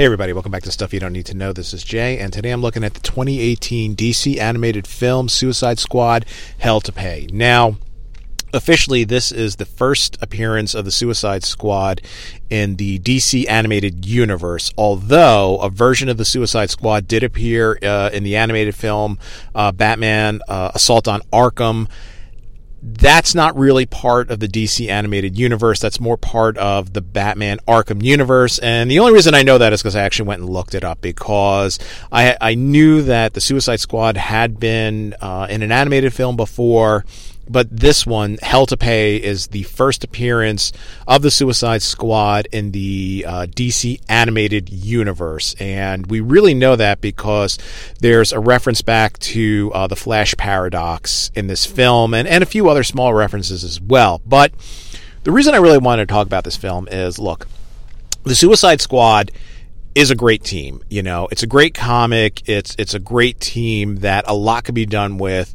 Hey, 0.00 0.06
everybody, 0.06 0.32
welcome 0.32 0.50
back 0.50 0.62
to 0.62 0.72
Stuff 0.72 0.94
You 0.94 1.00
Don't 1.00 1.12
Need 1.12 1.26
to 1.26 1.36
Know. 1.36 1.52
This 1.52 1.74
is 1.74 1.84
Jay, 1.84 2.18
and 2.18 2.32
today 2.32 2.52
I'm 2.52 2.62
looking 2.62 2.84
at 2.84 2.94
the 2.94 3.00
2018 3.00 3.94
DC 3.94 4.38
animated 4.38 4.86
film 4.86 5.28
Suicide 5.28 5.78
Squad 5.78 6.24
Hell 6.56 6.80
to 6.80 6.90
Pay. 6.90 7.28
Now, 7.30 7.76
officially, 8.54 9.04
this 9.04 9.30
is 9.30 9.56
the 9.56 9.66
first 9.66 10.16
appearance 10.22 10.74
of 10.74 10.86
the 10.86 10.90
Suicide 10.90 11.44
Squad 11.44 12.00
in 12.48 12.76
the 12.76 12.98
DC 13.00 13.46
animated 13.46 14.06
universe, 14.06 14.72
although 14.78 15.58
a 15.58 15.68
version 15.68 16.08
of 16.08 16.16
the 16.16 16.24
Suicide 16.24 16.70
Squad 16.70 17.06
did 17.06 17.22
appear 17.22 17.78
uh, 17.82 18.08
in 18.10 18.22
the 18.22 18.36
animated 18.36 18.74
film 18.74 19.18
uh, 19.54 19.70
Batman 19.70 20.40
uh, 20.48 20.70
Assault 20.74 21.08
on 21.08 21.20
Arkham 21.30 21.90
that's 22.82 23.34
not 23.34 23.56
really 23.58 23.84
part 23.84 24.30
of 24.30 24.40
the 24.40 24.48
DC 24.48 24.88
animated 24.88 25.38
universe. 25.38 25.80
That's 25.80 26.00
more 26.00 26.16
part 26.16 26.56
of 26.56 26.92
the 26.92 27.00
Batman 27.00 27.58
Arkham 27.68 28.02
universe. 28.02 28.58
And 28.58 28.90
the 28.90 28.98
only 28.98 29.12
reason 29.12 29.34
I 29.34 29.42
know 29.42 29.58
that 29.58 29.72
is 29.72 29.82
because 29.82 29.96
I 29.96 30.02
actually 30.02 30.28
went 30.28 30.40
and 30.40 30.50
looked 30.50 30.74
it 30.74 30.84
up 30.84 31.00
because 31.00 31.78
I, 32.10 32.36
I 32.40 32.54
knew 32.54 33.02
that 33.02 33.34
the 33.34 33.40
Suicide 33.40 33.80
Squad 33.80 34.16
had 34.16 34.58
been 34.58 35.14
uh, 35.20 35.46
in 35.50 35.62
an 35.62 35.72
animated 35.72 36.14
film 36.14 36.36
before 36.36 37.04
but 37.50 37.68
this 37.76 38.06
one, 38.06 38.38
Hell 38.42 38.66
to 38.66 38.76
Pay, 38.76 39.16
is 39.16 39.48
the 39.48 39.64
first 39.64 40.04
appearance 40.04 40.72
of 41.08 41.22
the 41.22 41.30
Suicide 41.30 41.82
Squad 41.82 42.46
in 42.52 42.70
the 42.70 43.24
uh, 43.26 43.46
DC 43.46 44.00
animated 44.08 44.70
universe. 44.70 45.56
And 45.58 46.06
we 46.06 46.20
really 46.20 46.54
know 46.54 46.76
that 46.76 47.00
because 47.00 47.58
there's 47.98 48.32
a 48.32 48.38
reference 48.38 48.82
back 48.82 49.18
to 49.18 49.72
uh, 49.74 49.86
the 49.88 49.96
Flash 49.96 50.36
paradox 50.36 51.32
in 51.34 51.48
this 51.48 51.66
film 51.66 52.14
and, 52.14 52.28
and 52.28 52.42
a 52.42 52.46
few 52.46 52.68
other 52.68 52.84
small 52.84 53.12
references 53.12 53.64
as 53.64 53.80
well. 53.80 54.20
But 54.24 54.52
the 55.24 55.32
reason 55.32 55.52
I 55.54 55.58
really 55.58 55.78
wanted 55.78 56.06
to 56.08 56.12
talk 56.12 56.26
about 56.28 56.44
this 56.44 56.56
film 56.56 56.86
is 56.88 57.18
look, 57.18 57.48
the 58.22 58.36
Suicide 58.36 58.80
Squad 58.80 59.32
is 59.96 60.10
a 60.10 60.14
great 60.14 60.44
team. 60.44 60.82
You 60.88 61.02
know, 61.02 61.26
it's 61.32 61.42
a 61.42 61.48
great 61.48 61.74
comic. 61.74 62.48
It's 62.48 62.76
it's 62.78 62.94
a 62.94 63.00
great 63.00 63.40
team 63.40 63.96
that 63.96 64.24
a 64.28 64.34
lot 64.34 64.64
could 64.64 64.74
be 64.74 64.86
done 64.86 65.18
with 65.18 65.52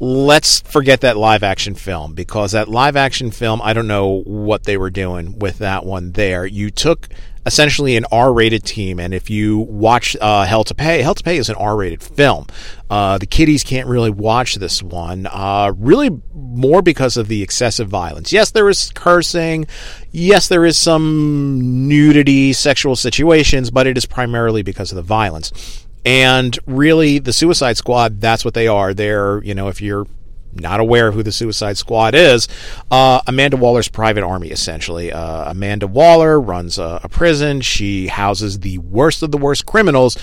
let's 0.00 0.60
forget 0.60 1.00
that 1.02 1.16
live 1.16 1.42
action 1.42 1.74
film 1.74 2.14
because 2.14 2.52
that 2.52 2.68
live 2.68 2.96
action 2.96 3.30
film, 3.30 3.60
I 3.62 3.72
don't 3.72 3.86
know 3.86 4.22
what 4.24 4.64
they 4.64 4.76
were 4.76 4.90
doing 4.90 5.38
with 5.38 5.58
that 5.58 5.84
one 5.84 6.12
there. 6.12 6.44
You 6.46 6.70
took 6.70 7.08
essentially 7.46 7.96
an 7.96 8.04
R 8.10 8.32
rated 8.32 8.64
team, 8.64 8.98
and 8.98 9.12
if 9.12 9.30
you 9.30 9.58
watch 9.58 10.16
uh, 10.20 10.44
Hell 10.44 10.64
to 10.64 10.74
Pay, 10.74 11.02
Hell 11.02 11.14
to 11.14 11.22
Pay 11.22 11.36
is 11.36 11.48
an 11.48 11.56
R 11.56 11.76
rated 11.76 12.02
film. 12.02 12.46
Uh, 12.90 13.18
the 13.18 13.26
kiddies 13.26 13.64
can't 13.64 13.88
really 13.88 14.10
watch 14.10 14.56
this 14.56 14.82
one, 14.82 15.26
uh, 15.30 15.72
really 15.76 16.10
more 16.32 16.82
because 16.82 17.16
of 17.16 17.28
the 17.28 17.42
excessive 17.42 17.88
violence. 17.88 18.32
Yes, 18.32 18.50
there 18.50 18.68
is 18.68 18.90
cursing. 18.94 19.66
Yes, 20.12 20.48
there 20.48 20.64
is 20.64 20.78
some 20.78 21.88
nudity, 21.88 22.52
sexual 22.52 22.96
situations, 22.96 23.70
but 23.70 23.86
it 23.86 23.96
is 23.96 24.06
primarily 24.06 24.62
because 24.62 24.92
of 24.92 24.96
the 24.96 25.02
violence. 25.02 25.83
And 26.04 26.58
really, 26.66 27.18
the 27.18 27.32
Suicide 27.32 27.76
Squad, 27.76 28.20
that's 28.20 28.44
what 28.44 28.54
they 28.54 28.68
are. 28.68 28.92
They're, 28.92 29.42
you 29.42 29.54
know, 29.54 29.68
if 29.68 29.80
you're 29.80 30.06
not 30.54 30.80
aware 30.80 31.12
who 31.12 31.22
the 31.22 31.32
Suicide 31.32 31.76
Squad 31.76 32.14
is, 32.14 32.48
uh, 32.90 33.20
Amanda 33.26 33.56
Waller's 33.56 33.88
private 33.88 34.22
army, 34.22 34.48
essentially. 34.48 35.12
Uh, 35.12 35.50
Amanda 35.50 35.86
Waller 35.86 36.40
runs 36.40 36.78
a, 36.78 37.00
a, 37.02 37.08
prison. 37.08 37.60
She 37.60 38.06
houses 38.06 38.60
the 38.60 38.78
worst 38.78 39.22
of 39.22 39.30
the 39.30 39.38
worst 39.38 39.66
criminals, 39.66 40.16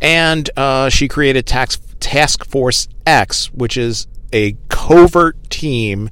and 0.00 0.48
uh, 0.56 0.88
she 0.88 1.08
created 1.08 1.46
Tax, 1.46 1.78
Task 2.00 2.44
Force 2.44 2.88
X, 3.06 3.52
which 3.52 3.76
is 3.76 4.06
a 4.32 4.56
covert 4.68 5.50
team 5.50 6.10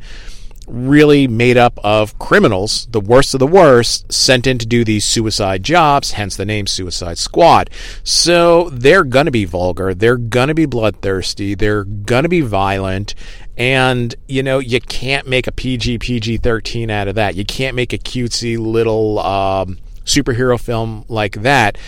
really 0.67 1.29
made 1.29 1.57
up 1.57 1.79
of 1.85 2.19
criminals, 2.19 2.87
the 2.91 3.01
worst 3.01 3.35
of 3.35 3.41
the 3.41 3.47
worst, 3.47 4.13
sent 4.13 4.47
in 4.47 4.59
to 4.59 4.67
do 4.67 4.85
these 4.85 5.05
suicide 5.05 5.63
jobs, 5.63 6.13
hence 6.13 6.37
the 6.37 6.45
name 6.45 6.67
Suicide 6.67 7.19
Squad. 7.19 7.71
So 8.03 8.71
they're 8.71 9.05
going 9.05 9.27
to 9.27 9.33
be 9.33 9.45
vulgar, 9.45 9.95
they're 9.95 10.17
going 10.17 10.49
to 10.49 10.55
be 10.55 10.67
bloodthirsty, 10.67 11.55
they're 11.55 11.85
going 11.85 12.25
to 12.25 12.29
be 12.29 12.41
violent, 12.41 13.15
and 13.57 14.15
you 14.29 14.43
know, 14.43 14.59
you 14.59 14.81
can't 14.81 15.27
make 15.27 15.47
a 15.47 15.53
PG 15.53 15.99
PG 15.99 16.39
13 16.39 16.91
out 16.91 17.09
of 17.09 17.15
that. 17.15 17.37
You 17.37 17.45
can't 17.45 17.75
make 17.75 17.93
a 17.93 17.99
cutesy 17.99 18.59
little 18.59 19.19
um, 19.21 19.79
superhero 20.05 20.59
film 20.59 21.05
like 21.09 21.43
that. 21.43 21.79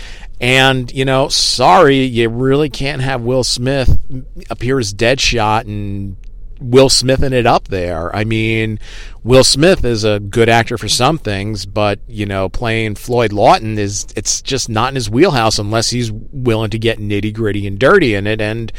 And, 0.40 0.92
you 0.92 1.04
know, 1.04 1.28
sorry, 1.28 2.04
you 2.04 2.28
really 2.28 2.70
can't 2.70 3.02
have 3.02 3.22
Will 3.22 3.42
Smith 3.42 4.00
appear 4.50 4.78
as 4.78 4.94
Deadshot 4.94 5.62
and 5.62 6.16
Will 6.60 6.88
Smithing 6.88 7.32
it 7.32 7.46
up 7.46 7.68
there. 7.68 8.14
I 8.14 8.24
mean, 8.24 8.78
Will 9.22 9.44
Smith 9.44 9.84
is 9.84 10.04
a 10.04 10.20
good 10.20 10.48
actor 10.48 10.78
for 10.78 10.88
some 10.88 11.18
things, 11.18 11.66
but 11.66 12.00
you 12.06 12.26
know, 12.26 12.48
playing 12.48 12.96
Floyd 12.96 13.32
Lawton 13.32 13.78
is 13.78 14.06
it's 14.16 14.42
just 14.42 14.68
not 14.68 14.90
in 14.90 14.94
his 14.94 15.10
wheelhouse 15.10 15.58
unless 15.58 15.90
he's 15.90 16.10
willing 16.10 16.70
to 16.70 16.78
get 16.78 16.98
nitty 16.98 17.32
gritty 17.32 17.66
and 17.66 17.78
dirty 17.78 18.14
in 18.14 18.26
it. 18.26 18.40
And 18.40 18.72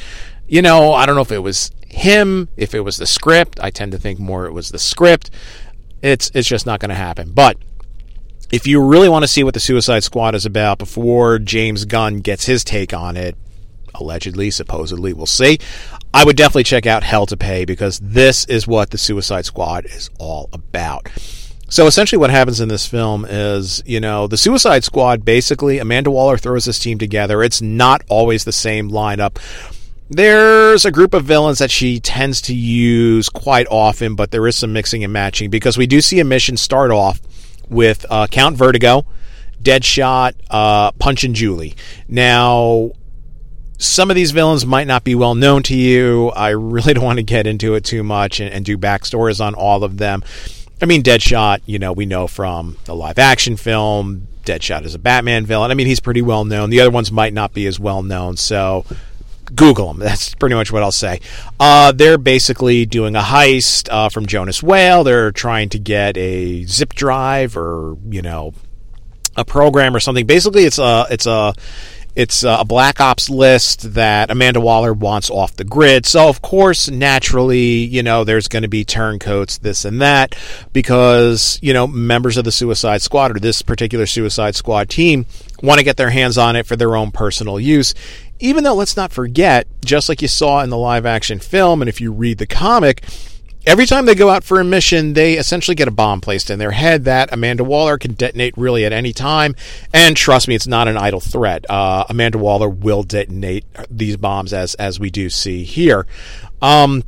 you 0.48 0.62
know, 0.62 0.94
I 0.94 1.06
don't 1.06 1.16
know 1.16 1.22
if 1.22 1.32
it 1.32 1.40
was 1.40 1.72
him, 1.88 2.50
if 2.58 2.74
it 2.74 2.82
was 2.82 2.98
the 2.98 3.08
script. 3.08 3.60
I 3.62 3.70
tend 3.70 3.92
to 3.94 3.98
think 3.98 4.20
more 4.20 4.46
it 4.46 4.54
was 4.54 4.70
the 4.70 4.80
script. 4.80 5.32
It's 6.02 6.32
it's 6.34 6.48
just 6.48 6.66
not 6.66 6.80
going 6.80 6.90
to 6.90 6.96
happen. 6.96 7.32
But 7.32 7.58
if 8.52 8.66
you 8.66 8.84
really 8.84 9.10
want 9.10 9.24
to 9.24 9.28
see 9.28 9.44
what 9.44 9.54
the 9.54 9.60
Suicide 9.60 10.04
Squad 10.04 10.36
is 10.36 10.46
about 10.46 10.80
before 10.80 11.40
James 11.40 11.86
Gunn 11.86 12.20
gets 12.20 12.46
his 12.46 12.64
take 12.64 12.94
on 12.94 13.16
it, 13.16 13.36
allegedly, 13.94 14.50
supposedly, 14.52 15.14
we'll 15.14 15.26
see. 15.26 15.60
I 16.14 16.26
would 16.26 16.36
definitely 16.36 16.64
check 16.64 16.86
out 16.86 17.04
Hell 17.04 17.26
to 17.28 17.38
Pay 17.38 17.66
because 17.66 18.00
this 18.00 18.46
is 18.46 18.68
what 18.68 18.90
the 18.90 18.98
Suicide 18.98 19.46
Squad 19.46 19.86
is 19.86 20.10
all 20.18 20.50
about. 20.54 21.08
So 21.70 21.86
essentially, 21.86 22.18
what 22.18 22.32
happens 22.32 22.60
in 22.60 22.68
this 22.68 22.88
film 22.88 23.26
is, 23.30 23.84
you 23.86 24.00
know, 24.00 24.26
the 24.26 24.38
Suicide 24.38 24.84
Squad 24.84 25.24
basically, 25.24 25.78
Amanda 25.78 26.10
Waller 26.10 26.38
throws 26.38 26.66
this 26.66 26.80
team 26.80 26.98
together. 26.98 27.44
It's 27.44 27.62
not 27.62 28.02
always 28.10 28.44
the 28.44 28.52
same 28.52 28.90
lineup. 28.90 29.38
There's 30.10 30.84
a 30.86 30.92
group 30.92 31.14
of 31.14 31.26
villains 31.26 31.60
that 31.60 31.70
she 31.70 32.00
tends 32.00 32.42
to 32.44 32.56
use 32.56 33.30
quite 33.30 33.68
often, 33.70 34.16
but 34.16 34.32
there 34.32 34.48
is 34.48 34.56
some 34.56 34.74
mixing 34.74 35.04
and 35.04 35.14
matching 35.14 35.52
because 35.52 35.78
we 35.78 35.86
do 35.86 36.02
see 36.02 36.20
a 36.20 36.26
mission 36.26 36.58
start 36.58 36.90
off 36.90 37.22
with 37.70 38.08
uh, 38.10 38.26
Count 38.26 38.58
Vertigo, 38.58 39.06
Deadshot, 39.62 40.34
uh, 40.50 40.92
Punch 40.94 41.24
and 41.24 41.36
Jewelee. 41.36 41.76
Now, 42.08 42.94
some 43.80 44.12
of 44.12 44.16
these 44.16 44.32
villains 44.32 44.66
might 44.66 44.88
not 44.88 45.06
be 45.06 45.16
well 45.16 45.34
known 45.34 45.64
to 45.64 45.76
you. 45.76 46.30
I 46.30 46.50
really 46.50 46.94
don't 46.96 47.04
want 47.04 47.18
to 47.18 47.24
get 47.24 47.48
into 47.48 47.74
it 47.74 47.84
too 47.84 48.04
much 48.04 48.40
and, 48.40 48.54
and, 48.54 48.64
do 48.64 48.78
backstories 48.78 49.44
on 49.44 49.56
all 49.56 49.84
of 49.84 49.98
them. 49.98 50.24
I 50.82 50.86
mean, 50.86 51.02
Deadshot, 51.02 51.62
you 51.66 51.80
know, 51.80 51.92
we 51.94 52.06
know 52.06 52.28
from 52.28 52.78
the 52.86 52.94
live 52.94 53.18
action 53.18 53.58
film. 53.58 54.28
Deadshot 54.44 54.86
is 54.86 54.96
a 54.96 55.00
Batman 55.00 55.46
villain. 55.46 55.72
I 55.72 55.74
mean, 55.74 55.88
he's 55.88 56.00
pretty 56.00 56.22
well 56.22 56.46
known. 56.46 56.70
The 56.70 56.82
other 56.82 56.92
ones 56.92 57.12
might 57.12 57.34
not 57.34 57.54
be 57.54 57.66
as 57.68 57.80
well 57.80 58.04
known. 58.04 58.38
So 58.38 58.86
Google 59.56 59.94
them. 59.94 60.00
That's 60.00 60.36
pretty 60.36 60.56
much 60.56 60.72
what 60.72 60.84
I'll 60.84 60.92
say. 60.92 61.22
Uh, 61.60 61.92
they're 61.92 62.18
basically 62.18 62.86
doing 62.86 63.16
a 63.16 63.22
heist 63.22 63.90
uh, 63.90 64.10
from 64.10 64.26
Jonas 64.26 64.62
Whale. 64.62 65.04
They're 65.04 65.32
trying 65.32 65.70
to 65.70 65.80
get 65.80 66.18
a 66.18 66.66
zip 66.66 66.94
drive 66.94 67.56
or, 67.56 67.98
you 68.10 68.22
know, 68.22 68.54
a 69.36 69.46
program 69.46 69.96
or 69.96 70.00
something. 70.00 70.26
Basically, 70.26 70.66
it's 70.66 70.80
a, 70.80 71.08
it's 71.10 71.26
a, 71.26 71.54
it's 72.20 72.44
uh, 72.44 72.58
a 72.60 72.66
Black 72.66 73.00
Ops 73.00 73.30
list 73.30 73.94
that 73.94 74.30
Amanda 74.30 74.60
Waller 74.60 74.92
wants 74.92 75.30
off 75.30 75.56
the 75.56 75.64
grid. 75.64 76.06
So, 76.06 76.28
of 76.28 76.42
course, 76.42 76.90
naturally, 76.90 77.86
you 77.86 78.04
know, 78.04 78.26
there's 78.26 78.50
going 78.50 78.64
to 78.64 78.68
be 78.68 78.84
turncoats, 78.84 79.58
this 79.58 79.86
and 79.86 80.02
that, 80.02 80.36
because, 80.74 81.58
you 81.62 81.72
know, 81.72 81.88
members 81.88 82.36
of 82.36 82.44
the 82.44 82.52
Suicide 82.52 83.02
Squad 83.02 83.34
or 83.34 83.40
this 83.40 83.62
particular 83.62 84.06
Suicide 84.06 84.58
Squad 84.58 84.90
team 84.90 85.28
want 85.64 85.78
to 85.78 85.86
get 85.86 85.96
their 85.96 86.10
hands 86.10 86.38
on 86.38 86.58
it 86.58 86.66
for 86.66 86.76
their 86.76 86.98
own 86.98 87.12
personal 87.12 87.58
use. 87.58 87.94
Even 88.42 88.66
though, 88.66 88.76
let's 88.76 88.98
not 88.98 89.14
forget, 89.14 89.66
just 89.86 90.10
like 90.10 90.22
you 90.22 90.28
saw 90.28 90.62
in 90.62 90.70
the 90.70 90.78
live 90.78 91.06
action 91.06 91.40
film, 91.40 91.82
and 91.82 91.88
if 91.88 92.02
you 92.02 92.12
read 92.12 92.38
the 92.38 92.46
comic, 92.46 93.02
Every 93.70 93.86
time 93.86 94.08
they 94.08 94.16
go 94.16 94.32
out 94.32 94.44
for 94.44 94.60
a 94.60 94.64
mission, 94.64 95.14
they 95.14 95.36
essentially 95.36 95.76
get 95.76 95.88
a 95.88 95.92
bomb 95.92 96.22
placed 96.22 96.50
in 96.50 96.58
their 96.58 96.72
head 96.72 97.04
that 97.04 97.32
Amanda 97.32 97.64
Waller 97.64 98.00
can 98.00 98.14
detonate 98.14 98.58
really 98.58 98.84
at 98.84 98.92
any 98.92 99.14
time. 99.14 99.56
And 99.94 100.18
trust 100.18 100.48
me, 100.48 100.56
it's 100.56 100.66
not 100.66 100.88
an 100.88 100.98
idle 100.98 101.20
threat. 101.20 101.70
Uh, 101.70 102.04
Amanda 102.10 102.40
Waller 102.40 102.68
will 102.68 103.04
detonate 103.04 103.66
these 103.88 104.18
bombs 104.18 104.54
as 104.54 104.74
as 104.74 105.00
we 105.00 105.12
do 105.12 105.30
see 105.30 105.66
here. 105.66 106.08
Um, 106.64 107.04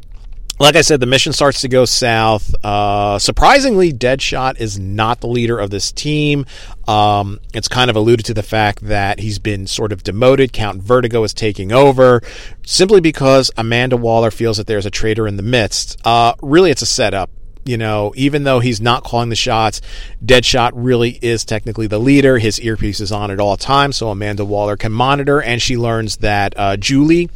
like 0.62 0.75
I 0.75 0.81
said, 0.81 1.00
the 1.00 1.06
mission 1.06 1.34
starts 1.34 1.62
to 1.62 1.68
go 1.68 1.86
south. 1.86 2.54
Uh, 2.63 3.18
surprisingly, 3.18 3.92
Deadshot 3.92 4.60
is 4.60 4.78
not 4.78 5.19
the 5.19 5.28
leader 5.28 5.58
of 5.58 5.72
this 5.72 5.92
team. 5.92 6.46
Um, 6.88 7.40
it's 7.54 7.68
kind 7.68 7.90
of 7.90 7.96
alluded 7.96 8.28
to 8.28 8.34
the 8.34 8.44
fact 8.44 8.81
that 8.81 9.19
he's 9.19 9.40
been 9.40 9.66
sort 9.66 9.92
of 9.92 10.04
demoted. 10.04 10.54
Count 10.54 10.84
Vertigo 10.84 11.24
is 11.24 11.34
taking 11.34 11.72
over 11.72 12.22
simply 12.63 13.02
because 13.02 13.50
Amanda 13.58 13.98
Waller 13.98 14.30
feels 14.30 14.58
that 14.58 14.68
there's 14.68 14.86
a 14.86 14.92
traitor 14.92 15.28
in 15.28 15.36
the 15.36 15.44
midst. 15.44 16.00
Uh, 16.06 16.36
really, 16.42 16.69
it's 16.69 16.81
a 16.81 16.88
setup. 16.88 17.30
You 17.64 17.78
know, 17.78 18.12
even 18.16 18.44
though 18.44 18.60
he's 18.60 18.81
not 18.81 19.04
calling 19.04 19.30
the 19.30 19.36
shots, 19.36 19.81
Deadshot 20.24 20.72
really 20.74 21.12
is 21.22 21.46
technically 21.46 21.86
the 21.86 22.00
leader. 22.00 22.40
His 22.40 22.60
earpiece 22.60 23.00
is 23.00 23.12
on 23.12 23.30
at 23.30 23.40
all 23.40 23.56
times, 23.56 23.98
so 23.98 24.10
Amanda 24.10 24.44
Waller 24.44 24.78
can 24.78 24.92
monitor, 24.92 25.42
and 25.42 25.62
she 25.62 25.78
learns 25.78 26.18
that 26.18 26.57
uh, 26.57 26.78
Jewelee 26.78 27.30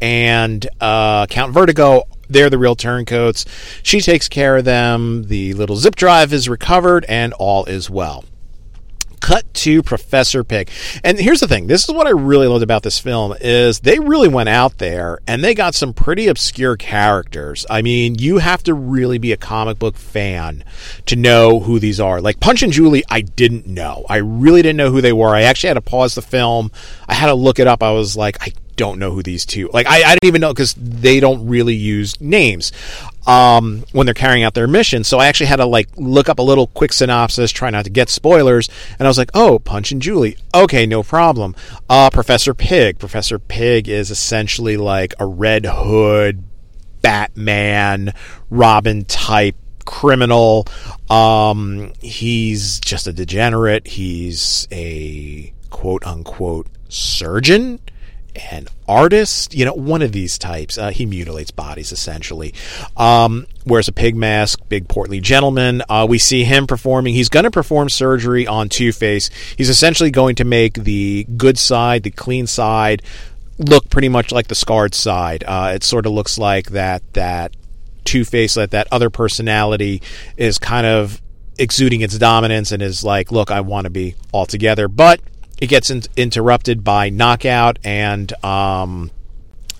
and 0.00 0.66
uh, 0.80 1.26
Count 1.26 1.52
Vertigo 1.52 2.04
they're 2.28 2.50
the 2.50 2.58
real 2.58 2.74
turncoats. 2.76 3.44
She 3.82 4.00
takes 4.00 4.28
care 4.28 4.56
of 4.56 4.64
them. 4.64 5.24
The 5.24 5.54
little 5.54 5.76
zip 5.76 5.96
drive 5.96 6.32
is 6.32 6.48
recovered, 6.48 7.04
and 7.08 7.32
all 7.34 7.64
is 7.66 7.88
well. 7.90 8.24
cut 9.22 9.54
to 9.54 9.82
Professor 9.82 10.44
Pig. 10.44 10.68
And 11.02 11.18
here's 11.18 11.40
the 11.40 11.48
thing, 11.48 11.68
this 11.68 11.88
is 11.88 11.94
what 11.94 12.06
I 12.06 12.10
really 12.10 12.48
loved 12.48 12.64
about 12.64 12.82
this 12.82 12.98
film 12.98 13.34
is 13.40 13.80
they 13.80 13.98
really 13.98 14.28
went 14.28 14.48
out 14.50 14.78
there 14.78 15.20
and 15.26 15.42
they 15.42 15.54
got 15.54 15.74
some 15.74 15.94
pretty 15.94 16.26
obscure 16.26 16.76
characters. 16.76 17.64
I 17.70 17.80
mean, 17.80 18.16
you 18.18 18.38
have 18.38 18.62
to 18.64 18.74
really 18.74 19.18
be 19.18 19.32
a 19.32 19.36
comic 19.36 19.78
book 19.78 19.96
fan 19.96 20.64
to 21.06 21.16
know 21.16 21.60
who 21.60 21.78
these 21.78 22.00
are. 22.00 22.20
Like 22.20 22.40
Punch 22.40 22.62
and 22.62 22.72
Jewelee, 22.72 23.04
I 23.08 23.22
didn't 23.22 23.66
know. 23.66 24.04
I 24.10 24.16
really 24.16 24.60
didn't 24.60 24.76
know 24.76 24.90
who 24.90 25.00
they 25.00 25.12
were. 25.12 25.34
I 25.34 25.42
actually 25.42 25.68
had 25.68 25.74
to 25.74 25.80
pause 25.80 26.14
the 26.14 26.22
film. 26.22 26.72
I 27.08 27.14
had 27.14 27.28
to 27.28 27.34
look 27.34 27.58
it 27.60 27.68
up. 27.68 27.82
I 27.82 27.92
was 27.92 28.16
like, 28.16 28.36
I 28.42 28.52
don't 28.76 28.98
know 28.98 29.10
who 29.10 29.22
these 29.22 29.44
two 29.44 29.68
like 29.72 29.86
I, 29.86 30.02
I 30.02 30.14
didn't 30.14 30.24
even 30.24 30.40
know 30.40 30.52
because 30.52 30.74
they 30.74 31.20
don't 31.20 31.46
really 31.46 31.74
use 31.74 32.20
names 32.20 32.72
um, 33.26 33.84
when 33.92 34.06
they're 34.06 34.14
carrying 34.14 34.42
out 34.42 34.54
their 34.54 34.66
mission. 34.66 35.04
So 35.04 35.18
I 35.18 35.26
actually 35.26 35.46
had 35.46 35.56
to 35.56 35.66
like 35.66 35.88
look 35.96 36.28
up 36.28 36.38
a 36.38 36.42
little 36.42 36.66
quick 36.68 36.92
synopsis 36.92 37.50
try 37.50 37.70
not 37.70 37.84
to 37.84 37.90
get 37.90 38.08
spoilers 38.08 38.68
and 38.98 39.06
I 39.06 39.10
was 39.10 39.18
like 39.18 39.30
oh 39.34 39.58
Punch 39.58 39.92
and 39.92 40.02
Jewelee. 40.02 40.36
Okay 40.54 40.86
no 40.86 41.02
problem. 41.02 41.54
Uh, 41.88 42.10
Professor 42.10 42.54
Pig. 42.54 42.98
Professor 42.98 43.38
Pig 43.38 43.88
is 43.88 44.10
essentially 44.10 44.76
like 44.76 45.14
a 45.18 45.26
Red 45.26 45.66
Hood 45.66 46.44
Batman 47.02 48.14
Robin 48.50 49.04
type 49.04 49.56
criminal. 49.84 50.66
Um, 51.10 51.92
he's 52.00 52.78
just 52.80 53.06
a 53.06 53.12
degenerate. 53.12 53.86
He's 53.86 54.66
a 54.70 55.52
quote 55.70 56.06
unquote 56.06 56.68
surgeon 56.88 57.80
an 58.34 58.68
artist, 58.88 59.54
you 59.54 59.64
know, 59.64 59.74
one 59.74 60.02
of 60.02 60.12
these 60.12 60.38
types. 60.38 60.78
Uh, 60.78 60.90
he 60.90 61.06
mutilates 61.06 61.50
bodies 61.50 61.92
essentially. 61.92 62.54
Um, 62.96 63.46
wears 63.66 63.88
a 63.88 63.92
pig 63.92 64.16
mask, 64.16 64.60
big 64.68 64.88
portly 64.88 65.20
gentleman. 65.20 65.82
Uh, 65.88 66.06
we 66.08 66.18
see 66.18 66.44
him 66.44 66.66
performing. 66.66 67.14
He's 67.14 67.28
going 67.28 67.44
to 67.44 67.50
perform 67.50 67.88
surgery 67.88 68.46
on 68.46 68.68
Two 68.68 68.92
Face. 68.92 69.30
He's 69.56 69.68
essentially 69.68 70.10
going 70.10 70.36
to 70.36 70.44
make 70.44 70.74
the 70.74 71.26
good 71.36 71.58
side, 71.58 72.02
the 72.02 72.10
clean 72.10 72.46
side, 72.46 73.02
look 73.58 73.90
pretty 73.90 74.08
much 74.08 74.32
like 74.32 74.48
the 74.48 74.54
scarred 74.54 74.94
side. 74.94 75.44
Uh, 75.46 75.72
it 75.74 75.84
sort 75.84 76.06
of 76.06 76.12
looks 76.12 76.38
like 76.38 76.70
that 76.70 77.02
that 77.12 77.54
Two 78.04 78.24
Face, 78.24 78.54
that 78.54 78.72
that 78.72 78.88
other 78.90 79.10
personality 79.10 80.02
is 80.36 80.58
kind 80.58 80.86
of 80.86 81.20
exuding 81.58 82.00
its 82.00 82.18
dominance 82.18 82.72
and 82.72 82.82
is 82.82 83.04
like, 83.04 83.30
look, 83.30 83.50
I 83.50 83.60
want 83.60 83.84
to 83.84 83.90
be 83.90 84.16
all 84.32 84.46
together, 84.46 84.88
but 84.88 85.20
it 85.62 85.68
gets 85.68 85.90
in- 85.90 86.02
interrupted 86.16 86.82
by 86.82 87.08
Knockout 87.08 87.78
and 87.84 88.32
um, 88.44 89.12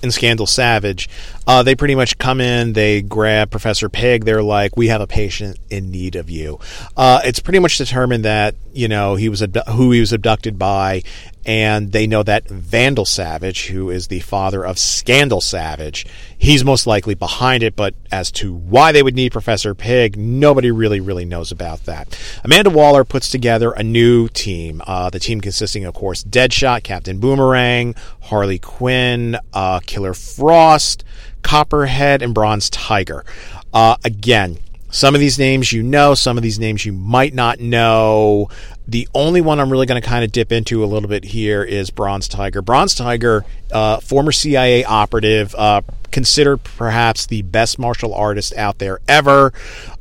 and 0.00 0.14
Scandal 0.14 0.46
Savage. 0.46 1.08
Uh, 1.44 1.64
they 1.64 1.75
pretty 1.75 1.96
much 1.96 2.19
come 2.19 2.40
in, 2.40 2.75
they 2.75 3.02
grab 3.02 3.50
Professor 3.50 3.88
Pig. 3.88 4.25
They're 4.25 4.44
like, 4.44 4.76
"We 4.76 4.87
have 4.87 5.00
a 5.00 5.08
patient 5.08 5.58
in 5.70 5.90
need 5.90 6.14
of 6.14 6.31
you." 6.31 6.61
Uh, 6.96 7.20
it's 7.25 7.40
pretty 7.40 7.58
much 7.58 7.79
determined 7.79 8.25
that 8.25 8.55
you 8.73 8.87
know 8.87 9.17
he 9.17 9.29
was 9.29 9.44
who 9.70 9.90
he 9.90 9.99
was 9.99 10.12
abducted 10.12 10.56
by, 10.56 11.02
and 11.44 11.90
they 11.92 12.06
know 12.06 12.22
that 12.22 12.48
Vandal 12.48 13.04
Savage, 13.04 13.66
who 13.66 13.90
is 13.90 14.06
the 14.06 14.20
father 14.20 14.64
of 14.64 14.78
Scandal 14.78 15.40
Savage, 15.40 16.06
he's 16.38 16.64
most 16.64 16.86
likely 16.86 17.14
behind 17.14 17.62
it. 17.62 17.74
But 17.74 17.94
as 18.10 18.30
to 18.32 18.54
why 18.54 18.92
they 18.92 19.02
would 19.02 19.16
need 19.16 19.32
Professor 19.32 19.74
Pig, 19.74 20.16
nobody 20.16 20.70
really, 20.70 21.00
really 21.00 21.24
knows 21.24 21.50
about 21.50 21.84
that. 21.86 22.18
Amanda 22.44 22.70
Waller 22.70 23.04
puts 23.04 23.28
together 23.28 23.72
a 23.72 23.82
new 23.82 24.28
team. 24.28 24.82
Uh, 24.86 25.10
the 25.10 25.18
team 25.18 25.40
consisting, 25.40 25.84
of 25.84 25.94
course, 25.94 26.22
Deadshot, 26.22 26.84
Captain 26.84 27.18
Boomerang, 27.18 27.94
Harley 28.22 28.58
Quinn, 28.58 29.36
uh, 29.52 29.80
Killer 29.80 30.14
Frost, 30.14 31.04
Copperhead, 31.42 32.22
and 32.22 32.34
Bronze 32.34 32.70
Tiger. 32.70 33.24
Uh, 33.72 33.96
again, 34.04 34.58
some 34.92 35.14
of 35.14 35.20
these 35.20 35.38
names 35.38 35.72
you 35.72 35.82
know, 35.82 36.14
some 36.14 36.36
of 36.36 36.42
these 36.42 36.58
names 36.58 36.84
you 36.84 36.92
might 36.92 37.32
not 37.32 37.58
know. 37.58 38.50
The 38.87 39.08
only 39.14 39.40
one 39.40 39.61
I'm 39.61 39.70
really 39.70 39.87
going 39.87 40.00
to 40.00 40.06
kind 40.06 40.25
of 40.25 40.32
dip 40.32 40.52
into 40.52 40.82
a 40.82 40.87
little 40.87 41.08
bit 41.08 41.25
here 41.25 41.62
is 41.62 41.90
Bronze 41.90 42.29
Tiger. 42.29 42.62
Bronze 42.62 42.94
Tiger, 42.94 43.44
uh, 43.70 43.99
former 43.99 44.32
CIA 44.32 44.84
operative, 44.84 45.55
uh, 45.55 45.82
considered 46.11 46.62
perhaps 46.62 47.26
the 47.26 47.43
best 47.43 47.79
martial 47.79 48.14
artist 48.14 48.55
out 48.56 48.79
there 48.79 49.00
ever. 49.08 49.52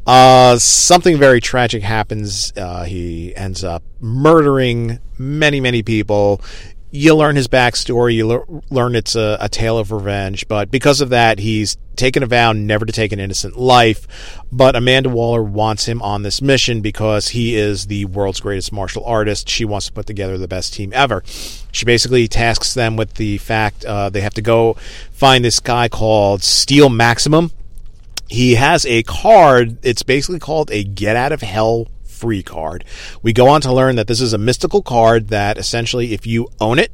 Uh, 0.06 0.58
something 0.58 1.18
very 1.18 1.40
tragic 1.40 1.84
happens. 1.84 2.54
Uh, 2.58 2.84
he 2.84 3.36
ends 3.36 3.64
up 3.64 3.84
murdering 4.00 5.00
many, 5.18 5.62
many 5.62 5.84
people 5.84 6.42
you 6.92 7.16
learn 7.16 7.38
his 7.38 7.48
backstory. 7.48 8.16
You 8.16 8.28
le- 8.28 8.62
learn 8.70 8.96
it's 8.96 9.16
a, 9.16 9.38
a, 9.40 9.48
tale 9.48 9.78
of 9.78 9.92
revenge. 9.92 10.48
But 10.48 10.70
because 10.70 11.00
of 11.00 11.10
that, 11.10 11.40
he's 11.40 11.78
taken 11.96 12.22
a 12.22 12.26
vow 12.26 12.52
never 12.52 12.86
to 12.86 12.92
take 12.92 13.14
an 13.14 13.20
innocent 13.20 13.58
life. 13.58 14.44
But 14.52 14.76
Amanda 14.76 15.10
Waller 15.10 15.42
wants 15.42 15.86
him 15.86 16.02
on 16.02 16.24
this 16.24 16.42
mission 16.42 16.82
because 16.82 17.30
he 17.30 17.56
is 17.56 17.88
the 17.88 18.06
world's 18.06 18.42
greatest 18.42 18.74
martial 18.74 19.06
artist. 19.06 19.48
She 19.48 19.64
wants 19.64 19.88
to 19.88 19.94
put 19.94 20.06
together 20.06 20.38
the 20.38 20.50
best 20.50 20.74
team 20.74 20.92
ever. 20.94 21.24
She 21.72 21.86
basically 21.86 22.28
tasks 22.28 22.74
them 22.74 22.98
with 22.98 23.14
the 23.14 23.38
fact 23.38 23.86
uh, 23.86 24.10
they 24.10 24.22
have 24.22 24.34
to 24.34 24.42
go 24.42 24.74
find 25.12 25.46
this 25.46 25.62
guy 25.62 25.88
called 25.88 26.44
Steel 26.44 26.90
Maxum. 26.90 27.52
He 28.28 28.56
has 28.56 28.86
a 28.86 29.04
card. 29.04 29.78
It's 29.84 30.04
basically 30.04 30.40
called 30.40 30.72
a 30.72 30.84
Get 30.84 31.16
Out 31.16 31.32
of 31.32 31.42
Hell 31.42 31.88
free 32.22 32.44
card. 32.44 32.86
We 33.24 33.34
go 33.34 33.50
on 33.50 33.62
to 33.62 33.74
learn 33.74 33.96
that 33.96 34.08
this 34.08 34.22
is 34.22 34.32
a 34.32 34.38
mystical 34.38 34.84
card 34.84 35.30
that 35.30 35.58
essentially, 35.58 36.14
if 36.14 36.28
you 36.28 36.48
own 36.62 36.78
it 36.78 36.92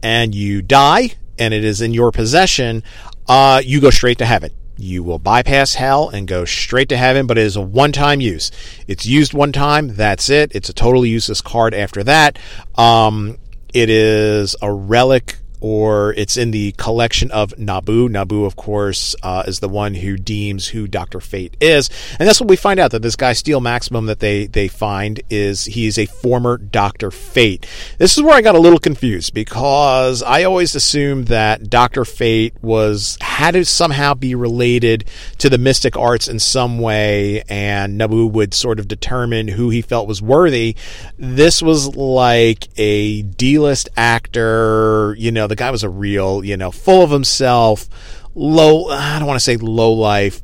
and 0.00 0.32
you 0.32 0.62
die 0.62 1.14
and 1.38 1.52
it 1.52 1.64
is 1.64 1.80
in 1.80 1.92
your 1.92 2.12
possession, 2.12 2.84
uh, 3.28 3.60
you 3.64 3.80
go 3.80 3.90
straight 3.90 4.18
to 4.18 4.26
heaven. 4.26 4.52
You 4.78 5.02
will 5.02 5.18
bypass 5.18 5.74
hell 5.74 6.08
and 6.08 6.26
go 6.26 6.44
straight 6.44 6.88
to 6.90 6.96
heaven, 6.96 7.26
but 7.26 7.36
it 7.36 7.42
is 7.42 7.56
a 7.56 7.60
one 7.60 7.90
time 7.90 8.20
use. 8.20 8.52
It's 8.86 9.04
used 9.04 9.34
one 9.34 9.52
time, 9.52 9.96
that's 9.96 10.30
it. 10.30 10.52
It's 10.54 10.68
a 10.68 10.72
totally 10.72 11.08
useless 11.08 11.42
card 11.42 11.74
after 11.74 12.04
that. 12.04 12.38
Um, 12.76 13.38
it 13.74 13.90
is 13.90 14.54
a 14.62 14.72
relic 14.72 15.36
or 15.60 16.14
it's 16.14 16.36
in 16.36 16.50
the 16.50 16.72
collection 16.72 17.30
of 17.30 17.58
Nabu. 17.58 18.08
Nabu, 18.08 18.44
of 18.44 18.56
course, 18.56 19.14
uh, 19.22 19.44
is 19.46 19.60
the 19.60 19.68
one 19.68 19.94
who 19.94 20.16
deems 20.16 20.68
who 20.68 20.86
Doctor 20.86 21.20
Fate 21.20 21.56
is, 21.60 21.90
and 22.18 22.28
that's 22.28 22.40
what 22.40 22.48
we 22.48 22.56
find 22.56 22.80
out 22.80 22.90
that 22.92 23.02
this 23.02 23.16
guy 23.16 23.32
Steel 23.32 23.60
Maxum 23.60 24.06
that 24.06 24.20
they 24.20 24.46
they 24.46 24.68
find 24.68 25.20
is 25.28 25.66
he 25.66 25.86
is 25.86 25.98
a 25.98 26.06
former 26.06 26.56
Doctor 26.56 27.10
Fate. 27.10 27.66
This 27.98 28.16
is 28.16 28.22
where 28.22 28.34
I 28.34 28.42
got 28.42 28.54
a 28.54 28.60
little 28.60 28.78
confused 28.78 29.34
because 29.34 30.22
I 30.22 30.44
always 30.44 30.74
assumed 30.74 31.28
that 31.28 31.68
Doctor 31.68 32.04
Fate 32.04 32.54
was 32.62 33.18
had 33.20 33.52
to 33.52 33.64
somehow 33.64 34.14
be 34.14 34.34
related 34.34 35.04
to 35.38 35.50
the 35.50 35.58
mystic 35.58 35.96
arts 35.96 36.28
in 36.28 36.38
some 36.38 36.78
way, 36.78 37.42
and 37.48 37.98
Nabu 37.98 38.26
would 38.26 38.54
sort 38.54 38.78
of 38.78 38.88
determine 38.88 39.48
who 39.48 39.70
he 39.70 39.82
felt 39.82 40.08
was 40.08 40.22
worthy. 40.22 40.76
This 41.18 41.62
was 41.62 41.96
like 41.96 42.68
a 42.78 43.22
D-list 43.22 43.88
actor, 43.96 45.14
you 45.18 45.30
know 45.30 45.46
the 45.50 45.56
guy 45.56 45.70
was 45.70 45.82
a 45.82 45.88
real, 45.88 46.42
you 46.44 46.56
know, 46.56 46.70
full 46.70 47.02
of 47.02 47.10
himself, 47.10 47.88
low. 48.34 48.88
I 48.88 49.18
don't 49.18 49.28
want 49.28 49.36
to 49.36 49.44
say 49.44 49.56
low 49.56 49.92
life. 49.92 50.40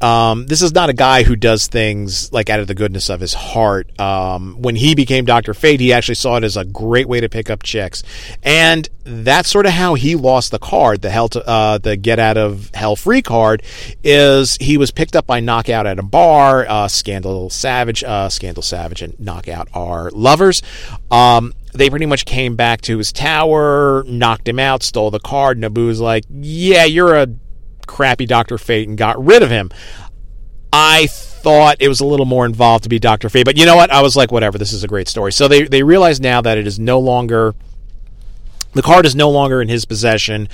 Um, 0.00 0.46
this 0.46 0.60
is 0.60 0.74
not 0.74 0.90
a 0.90 0.92
guy 0.92 1.22
who 1.22 1.36
does 1.36 1.66
things 1.66 2.32
like 2.32 2.50
out 2.50 2.60
of 2.60 2.66
the 2.66 2.74
goodness 2.74 3.08
of 3.08 3.20
his 3.20 3.32
heart. 3.32 3.98
Um, 3.98 4.60
when 4.60 4.76
he 4.76 4.94
became 4.94 5.24
Doctor 5.24 5.54
Fate, 5.54 5.80
he 5.80 5.92
actually 5.92 6.16
saw 6.16 6.36
it 6.36 6.44
as 6.44 6.56
a 6.56 6.64
great 6.64 7.08
way 7.08 7.20
to 7.20 7.28
pick 7.28 7.48
up 7.48 7.62
chicks, 7.62 8.02
and 8.42 8.88
that's 9.04 9.48
sort 9.48 9.66
of 9.66 9.72
how 9.72 9.94
he 9.94 10.14
lost 10.14 10.50
the 10.50 10.58
card. 10.58 11.00
The 11.02 11.10
hell, 11.10 11.28
to, 11.30 11.46
uh, 11.46 11.78
the 11.78 11.96
get 11.96 12.18
out 12.18 12.36
of 12.36 12.70
hell 12.74 12.96
free 12.96 13.22
card 13.22 13.62
is 14.04 14.56
he 14.60 14.76
was 14.76 14.90
picked 14.90 15.16
up 15.16 15.26
by 15.26 15.40
Knockout 15.40 15.86
at 15.86 15.98
a 15.98 16.02
bar. 16.02 16.66
Uh, 16.68 16.88
Scandal 16.88 17.48
Savage, 17.48 18.04
uh, 18.04 18.28
Scandal 18.28 18.62
Savage, 18.62 19.00
and 19.02 19.18
Knockout 19.18 19.68
are 19.72 20.10
lovers. 20.10 20.62
Um, 21.10 21.54
they 21.72 21.90
pretty 21.90 22.06
much 22.06 22.24
came 22.24 22.56
back 22.56 22.80
to 22.82 22.98
his 22.98 23.12
tower, 23.12 24.04
knocked 24.06 24.48
him 24.48 24.58
out, 24.58 24.82
stole 24.82 25.10
the 25.10 25.20
card. 25.20 25.58
Nabu's 25.58 26.00
like, 26.00 26.24
yeah, 26.30 26.84
you're 26.84 27.14
a 27.14 27.28
crappy 27.86 28.26
Dr. 28.26 28.58
Fate, 28.58 28.88
and 28.88 28.98
got 28.98 29.22
rid 29.24 29.42
of 29.42 29.50
him. 29.50 29.70
I 30.72 31.06
thought 31.06 31.76
it 31.80 31.88
was 31.88 32.00
a 32.00 32.06
little 32.06 32.26
more 32.26 32.44
involved 32.44 32.82
to 32.84 32.88
be 32.88 32.98
Dr. 32.98 33.28
Fate, 33.28 33.44
but 33.44 33.56
you 33.56 33.66
know 33.66 33.76
what? 33.76 33.90
I 33.90 34.02
was 34.02 34.16
like, 34.16 34.32
whatever, 34.32 34.58
this 34.58 34.72
is 34.72 34.84
a 34.84 34.88
great 34.88 35.08
story. 35.08 35.32
So 35.32 35.48
they, 35.48 35.62
they 35.62 35.82
realize 35.82 36.20
now 36.20 36.40
that 36.40 36.58
it 36.58 36.66
is 36.66 36.78
no 36.78 36.98
longer, 36.98 37.54
the 38.72 38.82
card 38.82 39.06
is 39.06 39.14
no 39.14 39.30
longer 39.30 39.62
in 39.62 39.68
his 39.68 39.84
possession. 39.84 40.48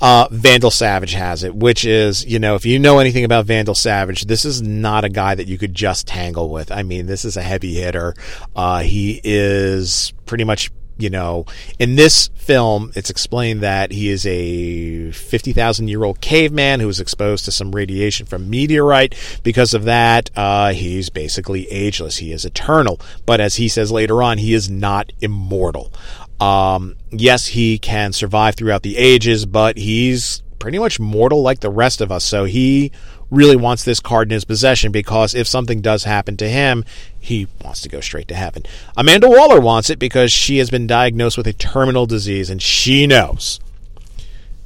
Uh, 0.00 0.26
Vandal 0.32 0.72
Savage 0.72 1.12
has 1.12 1.44
it, 1.44 1.54
which 1.54 1.84
is, 1.84 2.24
you 2.24 2.40
know, 2.40 2.56
if 2.56 2.66
you 2.66 2.80
know 2.80 2.98
anything 2.98 3.24
about 3.24 3.46
Vandal 3.46 3.76
Savage, 3.76 4.24
this 4.24 4.44
is 4.44 4.60
not 4.60 5.04
a 5.04 5.08
guy 5.08 5.36
that 5.36 5.46
you 5.46 5.58
could 5.58 5.74
just 5.74 6.08
tangle 6.08 6.48
with. 6.48 6.72
I 6.72 6.82
mean, 6.82 7.06
this 7.06 7.24
is 7.24 7.36
a 7.36 7.42
heavy 7.42 7.74
hitter. 7.74 8.14
Uh, 8.56 8.80
he 8.80 9.20
is 9.22 10.12
pretty 10.26 10.42
much 10.42 10.72
you 11.02 11.10
know, 11.10 11.44
in 11.80 11.96
this 11.96 12.28
film, 12.36 12.92
it's 12.94 13.10
explained 13.10 13.60
that 13.60 13.90
he 13.90 14.08
is 14.08 14.24
a 14.24 15.10
50,000 15.10 15.88
year 15.88 16.04
old 16.04 16.20
caveman 16.20 16.78
who 16.78 16.86
was 16.86 17.00
exposed 17.00 17.44
to 17.44 17.52
some 17.52 17.72
radiation 17.72 18.24
from 18.24 18.48
meteorite. 18.48 19.14
Because 19.42 19.74
of 19.74 19.84
that, 19.84 20.30
uh, 20.36 20.72
he's 20.72 21.10
basically 21.10 21.68
ageless. 21.70 22.18
He 22.18 22.32
is 22.32 22.44
eternal. 22.44 23.00
But 23.26 23.40
as 23.40 23.56
he 23.56 23.68
says 23.68 23.90
later 23.90 24.22
on, 24.22 24.38
he 24.38 24.54
is 24.54 24.70
not 24.70 25.12
immortal. 25.20 25.92
Um, 26.40 26.96
yes, 27.10 27.48
he 27.48 27.78
can 27.78 28.12
survive 28.12 28.54
throughout 28.54 28.82
the 28.82 28.96
ages, 28.96 29.44
but 29.44 29.76
he's 29.76 30.42
pretty 30.62 30.78
much 30.78 31.00
mortal 31.00 31.42
like 31.42 31.58
the 31.58 31.68
rest 31.68 32.00
of 32.00 32.12
us. 32.12 32.22
So 32.22 32.44
he 32.44 32.92
really 33.32 33.56
wants 33.56 33.82
this 33.82 33.98
card 33.98 34.28
in 34.28 34.34
his 34.34 34.44
possession 34.44 34.92
because 34.92 35.34
if 35.34 35.48
something 35.48 35.80
does 35.80 36.04
happen 36.04 36.36
to 36.36 36.48
him, 36.48 36.84
he 37.18 37.48
wants 37.64 37.80
to 37.80 37.88
go 37.88 38.00
straight 38.00 38.28
to 38.28 38.36
heaven. 38.36 38.62
Amanda 38.96 39.28
Waller 39.28 39.60
wants 39.60 39.90
it 39.90 39.98
because 39.98 40.30
she 40.30 40.58
has 40.58 40.70
been 40.70 40.86
diagnosed 40.86 41.36
with 41.36 41.48
a 41.48 41.52
terminal 41.52 42.06
disease 42.06 42.48
and 42.48 42.62
she 42.62 43.08
knows 43.08 43.58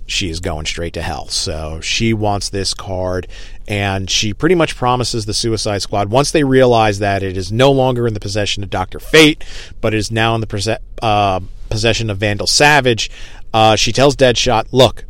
she 0.05 0.29
is 0.29 0.39
going 0.39 0.67
straight 0.67 0.93
to 0.93 1.01
hell. 1.01 1.29
So 1.29 1.81
she 1.81 2.13
wants 2.13 2.51
this 2.51 2.75
card, 2.75 3.27
and 3.67 4.11
she 4.11 4.35
pretty 4.35 4.55
much 4.55 4.77
promises 4.77 5.25
the 5.25 5.35
Suicide 5.35 5.81
Squad 5.81 6.11
once 6.11 6.31
they 6.31 6.45
realize 6.45 6.99
that 6.99 7.23
it 7.23 7.39
is 7.39 7.51
no 7.51 7.73
longer 7.73 8.07
in 8.07 8.13
the 8.13 8.21
possession 8.21 8.63
of 8.63 8.69
Doctor 8.71 9.01
Fate, 9.01 9.43
but 9.81 9.95
is 9.95 10.13
now 10.13 10.35
in 10.35 10.43
the 10.43 10.81
uh, 11.03 11.41
possession 11.71 12.11
of 12.11 12.19
Vandal 12.19 12.47
Savage. 12.47 13.11
Uh, 13.53 13.75
she 13.75 13.93
tells 13.93 14.15
Deadshot, 14.15 14.67
"Look, 14.71 15.07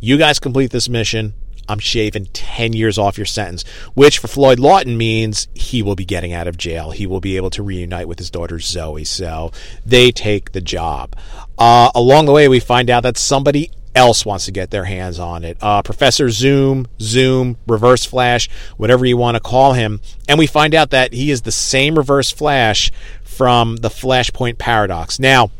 you 0.00 0.16
guys 0.16 0.38
complete 0.38 0.70
this 0.70 0.88
mission. 0.88 1.34
I'm 1.68 1.78
shaving 1.78 2.26
10 2.26 2.72
years 2.72 2.98
off 2.98 3.16
your 3.16 3.26
sentence, 3.26 3.64
which 3.94 4.18
for 4.18 4.26
Floyd 4.26 4.58
Lawton 4.58 4.98
means 4.98 5.46
he 5.54 5.82
will 5.82 5.94
be 5.94 6.04
getting 6.04 6.32
out 6.32 6.48
of 6.48 6.56
jail. 6.56 6.90
He 6.90 7.06
will 7.06 7.20
be 7.20 7.36
able 7.36 7.50
to 7.50 7.62
reunite 7.62 8.08
with 8.08 8.18
his 8.18 8.30
daughter 8.30 8.58
Zoe. 8.58 9.04
So 9.04 9.52
they 9.86 10.10
take 10.10 10.50
the 10.50 10.60
job. 10.60 11.14
Uh, 11.56 11.90
along 11.94 12.26
the 12.26 12.32
way, 12.32 12.48
we 12.48 12.58
find 12.58 12.90
out 12.90 13.04
that 13.04 13.16
somebody 13.16 13.70
else 13.94 14.24
wants 14.24 14.46
to 14.46 14.52
get 14.52 14.70
their 14.70 14.84
hands 14.84 15.18
on 15.18 15.44
it. 15.44 15.58
Uh, 15.60 15.82
Professor 15.82 16.28
Zoom, 16.30 16.88
Zoom, 17.00 17.56
Reverse 17.68 18.04
Flash, 18.04 18.48
whatever 18.76 19.04
you 19.06 19.16
want 19.16 19.36
to 19.36 19.40
call 19.40 19.74
him. 19.74 20.00
And 20.28 20.38
we 20.38 20.46
find 20.46 20.74
out 20.74 20.90
that 20.90 21.12
he 21.12 21.30
is 21.30 21.42
the 21.42 21.52
same 21.52 21.96
Reverse 21.96 22.30
Flash 22.30 22.90
from 23.22 23.76
the 23.76 23.90
Flashpoint 23.90 24.58
Paradox. 24.58 25.18
Now, 25.20 25.50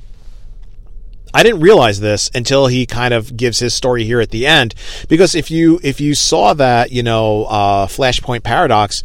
I 1.33 1.43
didn't 1.43 1.61
realize 1.61 2.01
this 2.01 2.31
until 2.35 2.67
he 2.67 2.87
kind 2.87 3.15
of 3.15 3.37
gives 3.37 3.59
his 3.59 3.75
story 3.75 4.05
here 4.05 4.21
at 4.21 4.31
the 4.31 4.47
end. 4.47 4.75
Because 5.09 5.35
if 5.35 5.51
you 5.51 5.81
if 5.83 6.01
you 6.01 6.15
saw 6.15 6.55
that, 6.55 6.91
you 6.91 7.03
know, 7.03 7.45
uh, 7.45 7.87
Flashpoint 7.87 8.43
Paradox, 8.43 9.03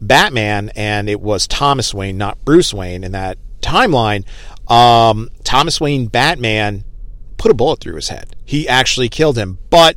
Batman, 0.00 0.70
and 0.76 1.08
it 1.08 1.20
was 1.20 1.46
Thomas 1.46 1.94
Wayne, 1.94 2.18
not 2.18 2.44
Bruce 2.44 2.72
Wayne, 2.74 3.04
in 3.04 3.12
that 3.12 3.38
timeline. 3.60 4.24
Um, 4.70 5.30
Thomas 5.44 5.80
Wayne 5.80 6.06
Batman 6.06 6.84
put 7.36 7.50
a 7.50 7.54
bullet 7.54 7.80
through 7.80 7.96
his 7.96 8.08
head. 8.08 8.36
He 8.44 8.68
actually 8.68 9.08
killed 9.08 9.38
him. 9.38 9.58
But 9.70 9.96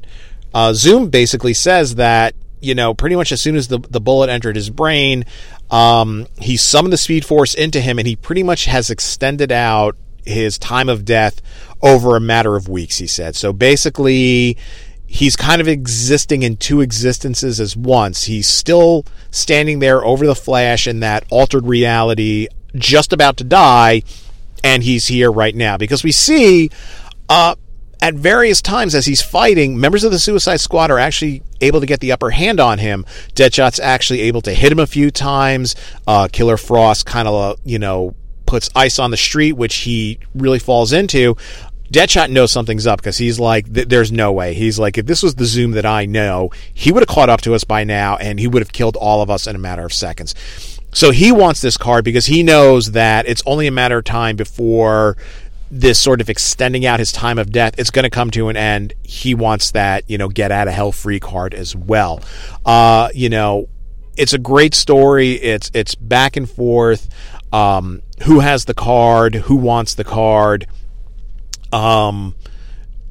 uh, 0.53 0.73
Zoom 0.73 1.09
basically 1.09 1.53
says 1.53 1.95
that, 1.95 2.35
you 2.61 2.75
know, 2.75 2.93
pretty 2.93 3.15
much 3.15 3.31
as 3.31 3.41
soon 3.41 3.55
as 3.55 3.67
the, 3.67 3.79
the 3.79 3.99
bullet 3.99 4.29
entered 4.29 4.55
his 4.55 4.69
brain, 4.69 5.25
um, 5.69 6.27
he 6.39 6.57
summoned 6.57 6.93
the 6.93 6.97
Speed 6.97 7.25
Force 7.25 7.53
into 7.53 7.81
him 7.81 7.97
and 7.99 8.07
he 8.07 8.15
pretty 8.15 8.43
much 8.43 8.65
has 8.65 8.89
extended 8.89 9.51
out 9.51 9.97
his 10.25 10.57
time 10.57 10.89
of 10.89 11.05
death 11.05 11.41
over 11.81 12.15
a 12.15 12.21
matter 12.21 12.55
of 12.55 12.67
weeks, 12.67 12.97
he 12.97 13.07
said. 13.07 13.35
So 13.35 13.53
basically, 13.53 14.57
he's 15.07 15.35
kind 15.35 15.59
of 15.59 15.67
existing 15.67 16.43
in 16.43 16.57
two 16.57 16.81
existences 16.81 17.59
as 17.59 17.75
once. 17.75 18.23
He's 18.23 18.47
still 18.47 19.05
standing 19.29 19.79
there 19.79 20.03
over 20.05 20.25
the 20.25 20.35
Flash 20.35 20.87
in 20.87 21.01
that 21.01 21.25
altered 21.29 21.65
reality, 21.65 22.47
just 22.75 23.11
about 23.11 23.37
to 23.37 23.43
die, 23.43 24.03
and 24.63 24.83
he's 24.83 25.07
here 25.07 25.31
right 25.31 25.55
now. 25.55 25.77
Because 25.77 26.03
we 26.03 26.11
see 26.11 26.69
uh, 27.27 27.55
at 28.01 28.13
various 28.13 28.61
times 28.61 28.95
as 28.95 29.05
he's 29.05 29.21
fighting, 29.21 29.79
members 29.79 30.03
of 30.03 30.11
the 30.11 30.19
Suicide 30.19 30.59
Squad 30.61 30.91
are 30.91 30.99
actually 30.99 31.43
able 31.59 31.79
to 31.79 31.85
get 31.85 31.99
the 31.99 32.11
upper 32.11 32.29
hand 32.31 32.59
on 32.59 32.79
him. 32.79 33.05
Deadshot's 33.35 33.79
actually 33.79 34.21
able 34.21 34.41
to 34.41 34.53
hit 34.53 34.71
him 34.71 34.79
a 34.79 34.87
few 34.87 35.11
times. 35.11 35.75
Uh, 36.07 36.27
Killer 36.31 36.57
Frost 36.57 37.05
kind 37.05 37.27
of, 37.27 37.59
you 37.63 37.79
know, 37.79 38.15
puts 38.51 38.69
ice 38.75 38.99
on 38.99 39.11
the 39.11 39.17
street, 39.17 39.53
which 39.53 39.75
he 39.77 40.19
really 40.35 40.59
falls 40.59 40.91
into. 40.91 41.37
Deadshot 41.89 42.29
knows 42.29 42.51
something's 42.51 42.85
up 42.85 42.99
because 42.99 43.17
he's 43.17 43.39
like, 43.39 43.65
there's 43.65 44.11
no 44.11 44.33
way. 44.33 44.53
He's 44.53 44.77
like, 44.77 44.97
if 44.97 45.05
this 45.05 45.23
was 45.23 45.35
the 45.35 45.45
Zoom 45.45 45.71
that 45.71 45.85
I 45.85 46.05
know, 46.05 46.51
he 46.73 46.91
would 46.91 47.01
have 47.01 47.07
caught 47.07 47.29
up 47.29 47.39
to 47.41 47.55
us 47.55 47.63
by 47.63 47.85
now 47.85 48.17
and 48.17 48.41
he 48.41 48.47
would 48.49 48.61
have 48.61 48.73
killed 48.73 48.97
all 48.97 49.21
of 49.21 49.29
us 49.29 49.47
in 49.47 49.55
a 49.55 49.59
matter 49.59 49.85
of 49.85 49.93
seconds. 49.93 50.35
So 50.93 51.11
he 51.11 51.31
wants 51.31 51.61
this 51.61 51.77
card 51.77 52.03
because 52.03 52.25
he 52.25 52.43
knows 52.43 52.91
that 52.91 53.25
it's 53.25 53.41
only 53.45 53.67
a 53.67 53.71
matter 53.71 53.99
of 53.99 54.03
time 54.03 54.35
before 54.35 55.15
this 55.69 55.97
sort 55.97 56.19
of 56.19 56.29
extending 56.29 56.85
out 56.85 56.99
his 56.99 57.13
time 57.13 57.39
of 57.39 57.53
death, 57.53 57.75
it's 57.77 57.91
going 57.91 58.03
to 58.03 58.09
come 58.09 58.31
to 58.31 58.49
an 58.49 58.57
end. 58.57 58.93
He 59.01 59.33
wants 59.33 59.71
that, 59.71 60.09
you 60.09 60.17
know, 60.17 60.27
get 60.27 60.51
out 60.51 60.67
of 60.67 60.73
hell 60.73 60.91
free 60.91 61.21
card 61.21 61.53
as 61.53 61.73
well. 61.73 62.21
Uh, 62.65 63.07
you 63.13 63.29
know, 63.29 63.69
it's 64.17 64.33
a 64.33 64.37
great 64.37 64.75
story. 64.75 65.31
It's 65.33 65.71
it's 65.73 65.95
back 65.95 66.35
and 66.35 66.49
forth. 66.49 67.07
Um, 67.51 68.01
who 68.23 68.39
has 68.39 68.65
the 68.65 68.73
card? 68.73 69.35
Who 69.35 69.55
wants 69.55 69.93
the 69.93 70.03
card? 70.03 70.67
Um, 71.71 72.35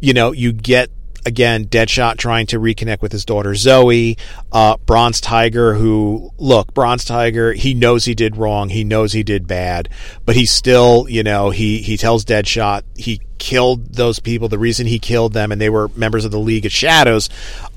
you 0.00 0.14
know, 0.14 0.32
you 0.32 0.52
get 0.52 0.90
again, 1.24 1.66
Deadshot 1.66 2.16
trying 2.16 2.46
to 2.46 2.58
reconnect 2.58 3.02
with 3.02 3.12
his 3.12 3.24
daughter 3.24 3.54
Zoe. 3.54 4.16
Uh, 4.52 4.76
Bronze 4.86 5.20
Tiger, 5.20 5.74
who 5.74 6.30
look, 6.38 6.74
Bronze 6.74 7.04
Tiger, 7.04 7.52
he 7.52 7.74
knows 7.74 8.04
he 8.04 8.14
did 8.14 8.36
wrong, 8.36 8.68
he 8.68 8.84
knows 8.84 9.12
he 9.12 9.22
did 9.22 9.46
bad, 9.46 9.88
but 10.24 10.36
he 10.36 10.46
still, 10.46 11.06
you 11.08 11.22
know, 11.22 11.50
he 11.50 11.82
he 11.82 11.96
tells 11.96 12.24
Deadshot 12.24 12.82
he 12.96 13.20
killed 13.40 13.94
those 13.94 14.20
people. 14.20 14.48
The 14.48 14.58
reason 14.58 14.86
he 14.86 15.00
killed 15.00 15.32
them, 15.32 15.50
and 15.50 15.60
they 15.60 15.70
were 15.70 15.88
members 15.96 16.24
of 16.24 16.30
the 16.30 16.38
League 16.38 16.66
of 16.66 16.72
Shadows. 16.72 17.28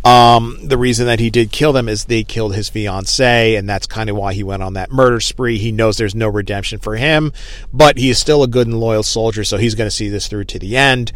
Um, 0.04 0.60
the 0.62 0.78
reason 0.78 1.08
that 1.08 1.20
he 1.20 1.32
did 1.32 1.52
kill 1.52 1.74
them 1.74 1.90
is 1.90 2.06
they 2.06 2.24
killed 2.24 2.54
his 2.54 2.70
fiancee, 2.70 3.56
and 3.56 3.68
that's 3.68 3.88
kind 3.88 4.10
of 4.10 4.16
why 4.16 4.34
he 4.34 4.44
went 4.44 4.62
on 4.62 4.74
that 4.74 4.92
murder 4.92 5.20
spree. 5.20 5.58
He 5.58 5.72
knows 5.72 5.98
there's 5.98 6.14
no 6.14 6.28
redemption 6.28 6.78
for 6.80 6.96
him, 6.98 7.32
but 7.72 7.98
he 7.98 8.10
is 8.10 8.20
still 8.20 8.44
a 8.44 8.48
good 8.48 8.68
and 8.68 8.80
loyal 8.80 9.04
soldier, 9.04 9.44
so 9.44 9.58
he's 9.58 9.74
going 9.74 9.88
to 9.88 9.96
see 9.96 10.10
this 10.10 10.28
through 10.28 10.44
to 10.46 10.60
the 10.60 10.78
end. 10.78 11.14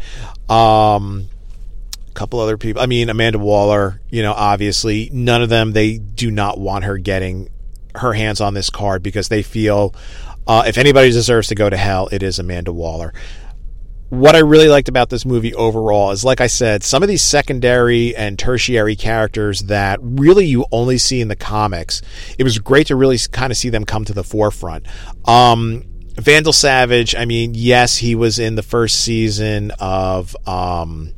Um, 0.48 1.28
couple 2.14 2.40
other 2.40 2.56
people. 2.56 2.82
I 2.82 2.86
mean, 2.86 3.08
Amanda 3.08 3.38
Waller, 3.38 4.00
you 4.10 4.22
know, 4.22 4.32
obviously, 4.32 5.10
none 5.12 5.42
of 5.42 5.48
them, 5.48 5.72
they 5.72 5.98
do 5.98 6.30
not 6.30 6.58
want 6.58 6.84
her 6.84 6.98
getting 6.98 7.48
her 7.94 8.12
hands 8.12 8.40
on 8.40 8.54
this 8.54 8.70
card 8.70 9.02
because 9.02 9.28
they 9.28 9.42
feel 9.42 9.94
uh, 10.48 10.64
if 10.66 10.78
anybody 10.78 11.10
deserves 11.10 11.48
to 11.48 11.54
go 11.54 11.68
to 11.68 11.76
hell, 11.76 12.08
it 12.10 12.22
is 12.22 12.38
Amanda 12.38 12.72
Waller. 12.72 13.12
What 14.08 14.34
I 14.34 14.38
really 14.38 14.68
liked 14.68 14.88
about 14.88 15.10
this 15.10 15.26
movie 15.26 15.54
overall 15.54 16.12
is, 16.12 16.24
like 16.24 16.40
I 16.40 16.46
said, 16.46 16.82
some 16.82 17.02
of 17.02 17.08
these 17.10 17.22
secondary 17.22 18.16
and 18.16 18.38
tertiary 18.38 18.96
characters 18.96 19.60
that 19.64 19.98
really 20.00 20.46
you 20.46 20.64
only 20.72 20.96
see 20.96 21.20
in 21.20 21.28
the 21.28 21.36
comics. 21.36 22.00
It 22.38 22.44
was 22.44 22.58
great 22.58 22.86
to 22.86 22.96
really 22.96 23.18
kind 23.30 23.50
of 23.50 23.58
see 23.58 23.68
them 23.68 23.84
come 23.84 24.06
to 24.06 24.14
the 24.14 24.24
forefront. 24.24 24.86
Um, 25.26 25.84
Vandal 26.14 26.54
Savage, 26.54 27.14
I 27.14 27.26
mean, 27.26 27.52
yes, 27.54 27.98
he 27.98 28.14
was 28.14 28.38
in 28.38 28.54
the 28.54 28.62
first 28.62 29.04
season 29.04 29.72
of 29.78 30.34
um, 30.46 31.12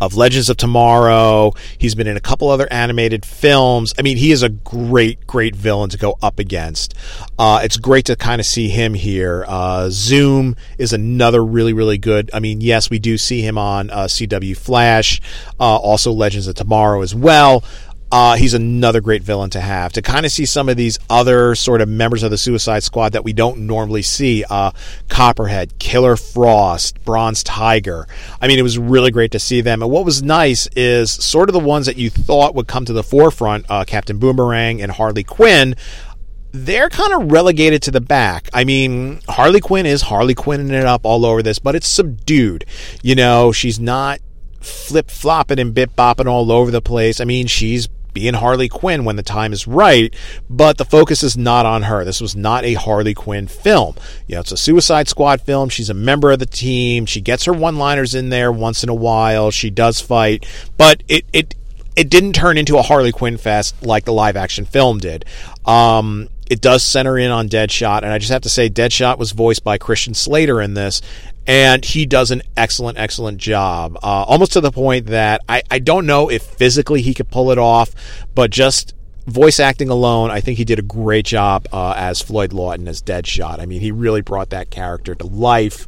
of 0.00 0.14
Legends 0.14 0.48
of 0.48 0.56
Tomorrow. 0.56 1.52
He's 1.78 1.94
been 1.94 2.06
in 2.06 2.16
a 2.16 2.20
couple 2.20 2.48
other 2.48 2.70
animated 2.72 3.24
films. 3.24 3.94
I 3.98 4.02
mean, 4.02 4.16
he 4.16 4.32
is 4.32 4.42
a 4.42 4.48
great, 4.48 5.26
great 5.26 5.54
villain 5.54 5.90
to 5.90 5.98
go 5.98 6.16
up 6.22 6.38
against. 6.38 6.94
Uh, 7.38 7.60
it's 7.62 7.76
great 7.76 8.06
to 8.06 8.16
kind 8.16 8.40
of 8.40 8.46
see 8.46 8.68
him 8.68 8.94
here. 8.94 9.44
Uh, 9.46 9.88
Zoom 9.90 10.56
is 10.78 10.92
another 10.92 11.44
really, 11.44 11.72
really 11.72 11.98
good. 11.98 12.30
I 12.32 12.40
mean, 12.40 12.60
yes, 12.60 12.90
we 12.90 12.98
do 12.98 13.18
see 13.18 13.42
him 13.42 13.58
on 13.58 13.90
uh, 13.90 14.04
CW 14.04 14.56
Flash, 14.56 15.20
uh, 15.58 15.76
also 15.76 16.12
Legends 16.12 16.46
of 16.46 16.54
Tomorrow 16.54 17.02
as 17.02 17.14
well. 17.14 17.64
Uh, 18.12 18.34
he's 18.36 18.54
another 18.54 19.00
great 19.00 19.22
villain 19.22 19.50
to 19.50 19.60
have. 19.60 19.92
To 19.92 20.02
kind 20.02 20.26
of 20.26 20.32
see 20.32 20.46
some 20.46 20.68
of 20.68 20.76
these 20.76 20.98
other 21.08 21.54
sort 21.54 21.80
of 21.80 21.88
members 21.88 22.22
of 22.22 22.30
the 22.30 22.38
Suicide 22.38 22.82
Squad 22.82 23.12
that 23.12 23.24
we 23.24 23.32
don't 23.32 23.60
normally 23.60 24.02
see 24.02 24.44
uh, 24.50 24.72
Copperhead, 25.08 25.78
Killer 25.78 26.16
Frost, 26.16 27.02
Bronze 27.04 27.42
Tiger. 27.44 28.06
I 28.40 28.48
mean, 28.48 28.58
it 28.58 28.62
was 28.62 28.78
really 28.78 29.10
great 29.10 29.30
to 29.32 29.38
see 29.38 29.60
them. 29.60 29.82
And 29.82 29.90
what 29.90 30.04
was 30.04 30.22
nice 30.22 30.68
is 30.74 31.10
sort 31.10 31.48
of 31.48 31.52
the 31.52 31.60
ones 31.60 31.86
that 31.86 31.96
you 31.96 32.10
thought 32.10 32.54
would 32.54 32.66
come 32.66 32.84
to 32.84 32.92
the 32.92 33.04
forefront 33.04 33.66
uh, 33.70 33.84
Captain 33.84 34.18
Boomerang 34.18 34.82
and 34.82 34.90
Harley 34.90 35.24
Quinn 35.24 35.76
they're 36.52 36.88
kind 36.88 37.12
of 37.12 37.30
relegated 37.30 37.80
to 37.82 37.92
the 37.92 38.00
back. 38.00 38.48
I 38.52 38.64
mean, 38.64 39.20
Harley 39.28 39.60
Quinn 39.60 39.86
is 39.86 40.02
Harley 40.02 40.34
Quinning 40.34 40.70
it 40.70 40.84
up 40.84 41.02
all 41.04 41.24
over 41.24 41.42
this, 41.42 41.60
but 41.60 41.76
it's 41.76 41.86
subdued. 41.86 42.64
You 43.02 43.14
know, 43.14 43.52
she's 43.52 43.78
not 43.78 44.18
flip 44.60 45.10
flopping 45.10 45.58
and 45.58 45.72
bit 45.72 45.94
bopping 45.94 46.26
all 46.26 46.50
over 46.50 46.70
the 46.70 46.82
place. 46.82 47.20
I 47.20 47.24
mean, 47.24 47.46
she's 47.46 47.88
being 48.12 48.34
Harley 48.34 48.68
Quinn 48.68 49.04
when 49.04 49.16
the 49.16 49.22
time 49.22 49.52
is 49.52 49.66
right, 49.66 50.14
but 50.48 50.78
the 50.78 50.84
focus 50.84 51.22
is 51.22 51.36
not 51.36 51.66
on 51.66 51.82
her. 51.82 52.04
This 52.04 52.20
was 52.20 52.36
not 52.36 52.64
a 52.64 52.74
Harley 52.74 53.14
Quinn 53.14 53.46
film. 53.46 53.96
You 54.26 54.36
know, 54.36 54.40
it's 54.40 54.52
a 54.52 54.56
Suicide 54.56 55.08
Squad 55.08 55.40
film. 55.40 55.68
She's 55.68 55.90
a 55.90 55.94
member 55.94 56.30
of 56.30 56.38
the 56.38 56.46
team. 56.46 57.06
She 57.06 57.20
gets 57.20 57.44
her 57.44 57.52
one-liners 57.52 58.14
in 58.14 58.28
there 58.30 58.52
once 58.52 58.82
in 58.82 58.88
a 58.88 58.94
while. 58.94 59.50
She 59.50 59.70
does 59.70 60.00
fight, 60.00 60.46
but 60.76 61.02
it 61.08 61.24
it 61.32 61.54
it 61.96 62.08
didn't 62.08 62.32
turn 62.32 62.56
into 62.56 62.78
a 62.78 62.82
Harley 62.82 63.12
Quinn 63.12 63.36
fest 63.36 63.82
like 63.82 64.04
the 64.04 64.12
live 64.12 64.36
action 64.36 64.64
film 64.64 64.98
did. 64.98 65.24
Um, 65.64 66.28
it 66.50 66.60
does 66.60 66.82
center 66.82 67.16
in 67.16 67.30
on 67.30 67.48
Deadshot, 67.48 67.98
and 67.98 68.12
I 68.12 68.18
just 68.18 68.32
have 68.32 68.42
to 68.42 68.48
say, 68.48 68.68
Deadshot 68.68 69.18
was 69.18 69.30
voiced 69.30 69.62
by 69.62 69.78
Christian 69.78 70.14
Slater 70.14 70.60
in 70.60 70.74
this, 70.74 71.00
and 71.46 71.84
he 71.84 72.06
does 72.06 72.30
an 72.30 72.42
excellent, 72.56 72.98
excellent 72.98 73.38
job. 73.38 73.96
Uh, 73.96 74.24
almost 74.26 74.52
to 74.52 74.60
the 74.60 74.70
point 74.70 75.06
that 75.06 75.40
I, 75.48 75.62
I 75.70 75.78
don't 75.78 76.06
know 76.06 76.30
if 76.30 76.42
physically 76.42 77.02
he 77.02 77.14
could 77.14 77.30
pull 77.30 77.50
it 77.50 77.58
off, 77.58 77.94
but 78.34 78.50
just 78.50 78.94
voice 79.26 79.60
acting 79.60 79.88
alone, 79.88 80.30
I 80.30 80.40
think 80.40 80.58
he 80.58 80.64
did 80.64 80.78
a 80.78 80.82
great 80.82 81.24
job 81.24 81.66
uh, 81.72 81.94
as 81.96 82.20
Floyd 82.20 82.52
Lawton 82.52 82.88
as 82.88 83.02
Deadshot. 83.02 83.60
I 83.60 83.66
mean, 83.66 83.80
he 83.80 83.90
really 83.90 84.20
brought 84.20 84.50
that 84.50 84.70
character 84.70 85.14
to 85.14 85.26
life. 85.26 85.86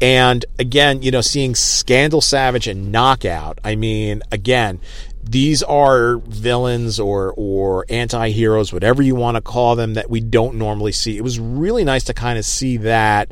And 0.00 0.44
again, 0.58 1.02
you 1.02 1.10
know, 1.10 1.20
seeing 1.20 1.54
Scandal 1.54 2.20
Savage 2.20 2.66
and 2.66 2.92
Knockout, 2.92 3.58
I 3.64 3.76
mean, 3.76 4.22
again, 4.30 4.80
these 5.22 5.62
are 5.62 6.18
villains 6.18 7.00
or 7.00 7.32
or 7.36 7.86
anti-heroes 7.88 8.74
whatever 8.74 9.02
you 9.02 9.14
want 9.14 9.36
to 9.36 9.40
call 9.40 9.74
them 9.74 9.94
that 9.94 10.10
we 10.10 10.20
don't 10.20 10.56
normally 10.56 10.92
see 10.92 11.16
it 11.16 11.24
was 11.24 11.40
really 11.40 11.82
nice 11.82 12.04
to 12.04 12.12
kind 12.12 12.38
of 12.38 12.44
see 12.44 12.76
that 12.76 13.30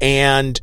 and 0.00 0.60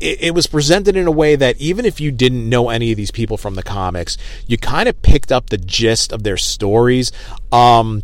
it, 0.00 0.22
it 0.22 0.34
was 0.34 0.46
presented 0.46 0.96
in 0.96 1.06
a 1.06 1.10
way 1.12 1.36
that 1.36 1.56
even 1.58 1.84
if 1.84 2.00
you 2.00 2.10
didn't 2.10 2.48
know 2.48 2.70
any 2.70 2.90
of 2.90 2.96
these 2.96 3.10
people 3.10 3.36
from 3.36 3.54
the 3.54 3.62
comics 3.62 4.16
you 4.46 4.58
kind 4.58 4.88
of 4.88 5.00
picked 5.02 5.30
up 5.30 5.50
the 5.50 5.58
gist 5.58 6.12
of 6.12 6.22
their 6.22 6.36
stories 6.36 7.12
um, 7.52 8.02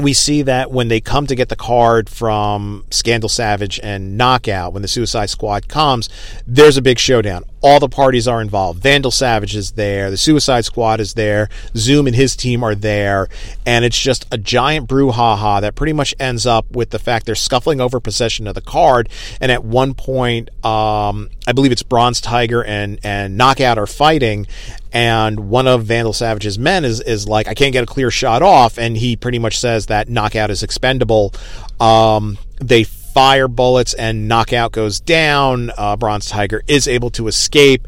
we 0.00 0.12
see 0.12 0.42
that 0.42 0.70
when 0.70 0.88
they 0.88 1.00
come 1.00 1.26
to 1.26 1.34
get 1.34 1.48
the 1.48 1.56
card 1.56 2.08
from 2.08 2.84
Scandal 2.90 3.28
Savage 3.28 3.78
and 3.82 4.16
Knockout, 4.16 4.72
when 4.72 4.82
the 4.82 4.88
Suicide 4.88 5.30
Squad 5.30 5.68
comes, 5.68 6.08
there's 6.46 6.76
a 6.76 6.82
big 6.82 6.98
showdown. 6.98 7.44
All 7.62 7.80
the 7.80 7.88
parties 7.88 8.26
are 8.26 8.40
involved. 8.40 8.82
Vandal 8.82 9.10
Savage 9.10 9.54
is 9.54 9.72
there. 9.72 10.10
The 10.10 10.16
Suicide 10.16 10.64
Squad 10.64 11.00
is 11.00 11.14
there. 11.14 11.48
Zoom 11.76 12.06
and 12.06 12.16
his 12.16 12.36
team 12.36 12.62
are 12.62 12.74
there. 12.74 13.28
And 13.66 13.84
it's 13.84 13.98
just 13.98 14.26
a 14.32 14.38
giant 14.38 14.88
brouhaha 14.88 15.60
that 15.60 15.74
pretty 15.74 15.92
much 15.92 16.14
ends 16.18 16.46
up 16.46 16.70
with 16.70 16.90
the 16.90 16.98
fact 16.98 17.26
they're 17.26 17.34
scuffling 17.34 17.80
over 17.80 18.00
possession 18.00 18.46
of 18.46 18.54
the 18.54 18.60
card. 18.60 19.08
And 19.40 19.52
at 19.52 19.64
one 19.64 19.94
point, 19.94 20.48
um, 20.64 21.30
I 21.46 21.52
believe 21.52 21.72
it's 21.72 21.82
Bronze 21.82 22.20
Tiger 22.20 22.64
and, 22.64 22.98
and 23.02 23.36
Knockout 23.36 23.78
are 23.78 23.86
fighting 23.86 24.46
and 24.92 25.48
one 25.50 25.66
of 25.66 25.84
Vandal 25.84 26.12
Savage's 26.12 26.58
men 26.58 26.84
is 26.84 27.00
is 27.00 27.28
like, 27.28 27.46
I 27.46 27.54
can't 27.54 27.72
get 27.72 27.84
a 27.84 27.86
clear 27.86 28.10
shot 28.10 28.42
off, 28.42 28.78
and 28.78 28.96
he 28.96 29.16
pretty 29.16 29.38
much 29.38 29.58
says 29.58 29.86
that 29.86 30.08
knockout 30.08 30.50
is 30.50 30.62
expendable. 30.62 31.32
Um, 31.78 32.38
they 32.60 32.84
fire 33.12 33.48
bullets, 33.48 33.94
and 33.94 34.28
knockout 34.28 34.72
goes 34.72 35.00
down. 35.00 35.70
Uh, 35.76 35.96
Bronze 35.96 36.26
Tiger 36.26 36.62
is 36.66 36.88
able 36.88 37.10
to 37.10 37.28
escape, 37.28 37.86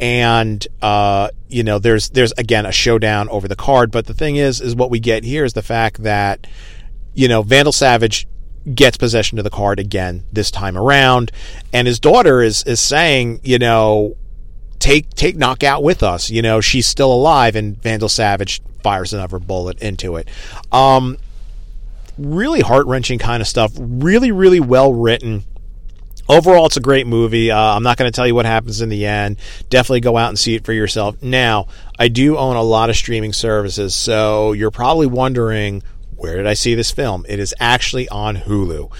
and 0.00 0.66
uh, 0.82 1.28
you 1.48 1.62
know, 1.62 1.78
there's 1.78 2.10
there's 2.10 2.32
again 2.38 2.66
a 2.66 2.72
showdown 2.72 3.28
over 3.28 3.48
the 3.48 3.56
card. 3.56 3.90
But 3.90 4.06
the 4.06 4.14
thing 4.14 4.36
is, 4.36 4.60
is 4.60 4.74
what 4.74 4.90
we 4.90 5.00
get 5.00 5.24
here 5.24 5.44
is 5.44 5.52
the 5.52 5.62
fact 5.62 6.02
that 6.02 6.46
you 7.14 7.28
know 7.28 7.42
Vandal 7.42 7.72
Savage 7.72 8.26
gets 8.74 8.96
possession 8.96 9.38
of 9.38 9.44
the 9.44 9.50
card 9.50 9.78
again 9.78 10.24
this 10.32 10.50
time 10.50 10.76
around, 10.76 11.30
and 11.72 11.86
his 11.86 12.00
daughter 12.00 12.42
is 12.42 12.62
is 12.64 12.80
saying, 12.80 13.40
you 13.42 13.58
know 13.58 14.16
take 14.84 15.08
take 15.14 15.36
knockout 15.36 15.82
with 15.82 16.02
us. 16.02 16.30
You 16.30 16.42
know, 16.42 16.60
she's 16.60 16.86
still 16.86 17.12
alive, 17.12 17.56
and 17.56 17.80
Vandal 17.80 18.08
Savage 18.08 18.60
fires 18.82 19.12
another 19.12 19.38
bullet 19.38 19.80
into 19.80 20.16
it. 20.16 20.28
Um, 20.70 21.16
really 22.18 22.60
heart 22.60 22.86
wrenching 22.86 23.18
kind 23.18 23.40
of 23.40 23.48
stuff. 23.48 23.72
Really, 23.78 24.32
really 24.32 24.60
well 24.60 24.92
written. 24.92 25.44
Overall, 26.28 26.66
it's 26.66 26.78
a 26.78 26.80
great 26.80 27.06
movie. 27.06 27.50
Uh, 27.50 27.58
I'm 27.58 27.82
not 27.82 27.98
going 27.98 28.10
to 28.10 28.14
tell 28.14 28.26
you 28.26 28.34
what 28.34 28.46
happens 28.46 28.80
in 28.80 28.88
the 28.88 29.04
end. 29.04 29.36
Definitely 29.68 30.00
go 30.00 30.16
out 30.16 30.30
and 30.30 30.38
see 30.38 30.54
it 30.54 30.64
for 30.64 30.72
yourself. 30.72 31.22
Now, 31.22 31.66
I 31.98 32.08
do 32.08 32.38
own 32.38 32.56
a 32.56 32.62
lot 32.62 32.88
of 32.88 32.96
streaming 32.96 33.34
services, 33.34 33.94
so 33.94 34.52
you're 34.52 34.70
probably 34.70 35.06
wondering 35.06 35.82
where 36.24 36.38
did 36.38 36.46
I 36.46 36.54
see 36.54 36.74
this 36.74 36.90
film? 36.90 37.26
It 37.28 37.38
is 37.38 37.54
actually 37.60 38.08
on 38.08 38.36
Hulu 38.36 38.90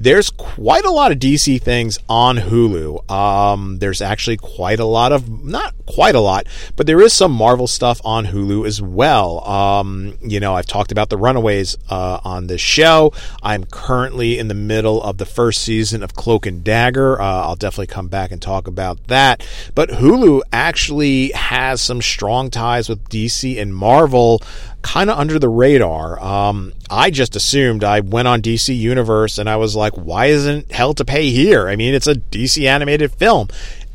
there's 0.00 0.30
quite 0.30 0.86
a 0.86 0.90
lot 0.90 1.12
of 1.12 1.18
DC 1.18 1.60
things 1.60 1.98
on 2.08 2.38
Hulu. 2.38 3.10
Um, 3.10 3.80
there's 3.80 4.00
actually 4.00 4.38
quite 4.38 4.80
a 4.80 4.86
lot 4.86 5.12
of, 5.12 5.44
not 5.44 5.74
quite 5.84 6.14
a 6.14 6.20
lot, 6.20 6.46
but 6.74 6.86
there 6.86 7.02
is 7.02 7.12
some 7.12 7.32
Marvel 7.32 7.66
stuff 7.66 8.00
on 8.02 8.26
Hulu 8.26 8.66
as 8.66 8.80
well. 8.80 9.46
Um, 9.46 10.16
you 10.22 10.40
know, 10.40 10.54
I've 10.54 10.64
talked 10.64 10.90
about 10.90 11.10
the 11.10 11.18
Runaways 11.18 11.76
uh, 11.90 12.18
on 12.24 12.46
this 12.46 12.62
show. 12.62 13.12
I'm 13.42 13.64
currently 13.64 14.38
in 14.38 14.48
the 14.48 14.54
middle 14.54 15.02
of 15.02 15.18
the 15.18 15.26
first 15.26 15.62
season 15.62 16.02
of 16.02 16.14
Cloak 16.14 16.46
and 16.46 16.64
Dagger. 16.64 17.20
Uh, 17.20 17.24
I'll 17.24 17.56
definitely 17.56 17.88
come 17.88 18.08
back 18.08 18.30
and 18.30 18.40
talk 18.40 18.66
about 18.66 19.06
that. 19.08 19.46
But 19.74 19.90
Hulu 19.90 20.40
actually 20.50 21.32
has 21.32 21.82
some 21.82 22.00
strong 22.00 22.50
ties 22.50 22.88
with 22.88 23.06
DC 23.10 23.60
and 23.60 23.74
Marvel 23.74 24.40
kind 24.82 25.10
of 25.10 25.18
under 25.18 25.38
the 25.38 25.48
radar. 25.48 26.20
Um, 26.20 26.72
I 26.88 27.10
just 27.10 27.36
assumed 27.36 27.84
I 27.84 28.00
went 28.00 28.28
on 28.28 28.42
DC 28.42 28.76
Universe 28.76 29.38
and 29.38 29.48
I 29.48 29.56
was 29.56 29.76
like, 29.76 29.92
why 29.94 30.26
isn't 30.26 30.72
Hell 30.72 30.94
to 30.94 31.04
Pay 31.04 31.30
here? 31.30 31.68
I 31.68 31.76
mean, 31.76 31.94
it's 31.94 32.06
a 32.06 32.14
DC 32.14 32.66
animated 32.66 33.12
film. 33.12 33.48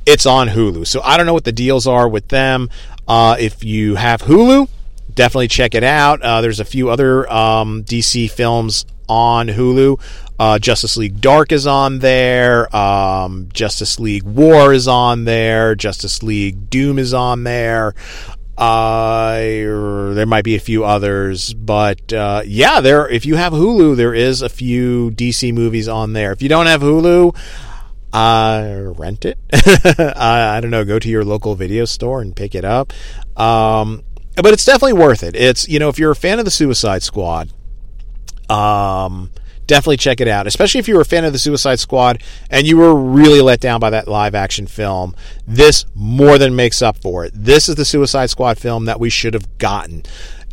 It's 0.06 0.26
on 0.26 0.50
Hulu. 0.50 0.86
So 0.86 1.02
I 1.02 1.18
don't 1.18 1.26
know 1.26 1.34
what 1.34 1.46
the 1.46 1.52
deals 1.52 1.88
are 1.88 2.08
with 2.08 2.28
them. 2.28 2.70
Uh, 3.08 3.36
if 3.40 3.64
you 3.64 3.96
have 3.96 4.22
Hulu, 4.22 4.70
definitely 5.14 5.48
check 5.48 5.74
it 5.76 5.84
out. 5.84 6.22
Uh, 6.22 6.42
there's 6.42 6.60
a 6.60 6.66
few 6.66 6.90
other 6.90 7.32
um, 7.32 7.84
DC 7.84 8.30
films 8.30 8.86
on 9.08 9.48
Hulu. 9.48 10.00
Uh, 10.38 10.60
Justice 10.60 10.98
League 10.98 11.22
Dark 11.22 11.52
is 11.52 11.66
on 11.66 12.00
there. 12.00 12.74
Um, 12.76 13.48
Justice 13.54 14.00
League 14.00 14.24
War 14.24 14.74
is 14.74 14.88
on 14.88 15.24
there. 15.24 15.76
Justice 15.76 16.22
League 16.24 16.70
Doom 16.70 17.00
is 17.00 17.14
on 17.14 17.44
there. 17.44 17.94
Uh, 18.58 20.14
there 20.14 20.26
might 20.26 20.46
be 20.46 20.56
a 20.56 20.60
few 20.60 20.86
others, 20.86 21.54
but 21.54 22.14
uh, 22.14 22.42
yeah, 22.46 22.80
there. 22.80 23.08
If 23.08 23.26
you 23.26 23.36
have 23.36 23.52
Hulu, 23.52 23.98
there 23.98 24.14
is 24.14 24.42
a 24.42 24.50
few 24.50 25.12
DC 25.12 25.54
movies 25.54 25.88
on 25.88 26.14
there. 26.14 26.32
If 26.32 26.42
you 26.42 26.48
don't 26.48 26.68
have 26.68 26.82
Hulu, 26.82 27.36
uh, 28.14 28.94
rent 28.98 29.26
it. 29.26 29.38
I, 30.18 30.58
I 30.58 30.62
don't 30.62 30.72
know. 30.72 30.86
Go 30.86 31.00
to 31.00 31.10
your 31.10 31.26
local 31.26 31.56
video 31.56 31.84
store 31.84 32.22
and 32.22 32.34
pick 32.34 32.56
it 32.56 32.64
up. 32.64 32.94
Um, 33.36 34.04
but 34.38 34.54
it's 34.54 34.64
definitely 34.64 34.94
worth 34.94 35.24
it. 35.24 35.36
It's 35.36 35.68
you 35.68 35.80
know 35.80 35.90
if 35.90 36.00
you're 36.00 36.12
a 36.12 36.16
fan 36.16 36.40
of 36.40 36.46
the 36.46 36.52
Suicide 36.52 37.04
Squad, 37.04 37.52
um, 38.50 39.32
definitely 39.68 39.98
check 39.98 40.22
it 40.22 40.28
out. 40.28 40.48
Especially 40.48 40.80
if 40.80 40.88
you 40.88 40.96
were 40.96 41.02
a 41.02 41.06
fan 41.06 41.26
of 41.26 41.34
the 41.34 41.40
Suicide 41.40 41.80
Squad 41.80 42.22
and 42.50 42.68
you 42.68 42.78
were 42.78 42.96
really 42.96 43.42
let 43.42 43.60
down 43.60 43.80
by 43.80 43.90
that 43.92 44.08
live 44.08 44.36
action 44.36 44.68
film. 44.68 45.16
This 45.48 45.86
more 45.96 46.38
than 46.38 46.56
makes 46.56 46.82
up 46.82 46.98
for 46.98 47.26
it. 47.26 47.34
This 47.36 47.70
is 47.70 47.76
the 47.76 47.86
Suicide 47.86 48.30
Squad 48.30 48.58
film 48.58 48.86
that 48.86 49.00
we 49.00 49.10
should 49.10 49.34
have 49.34 49.58
gotten. 49.58 50.04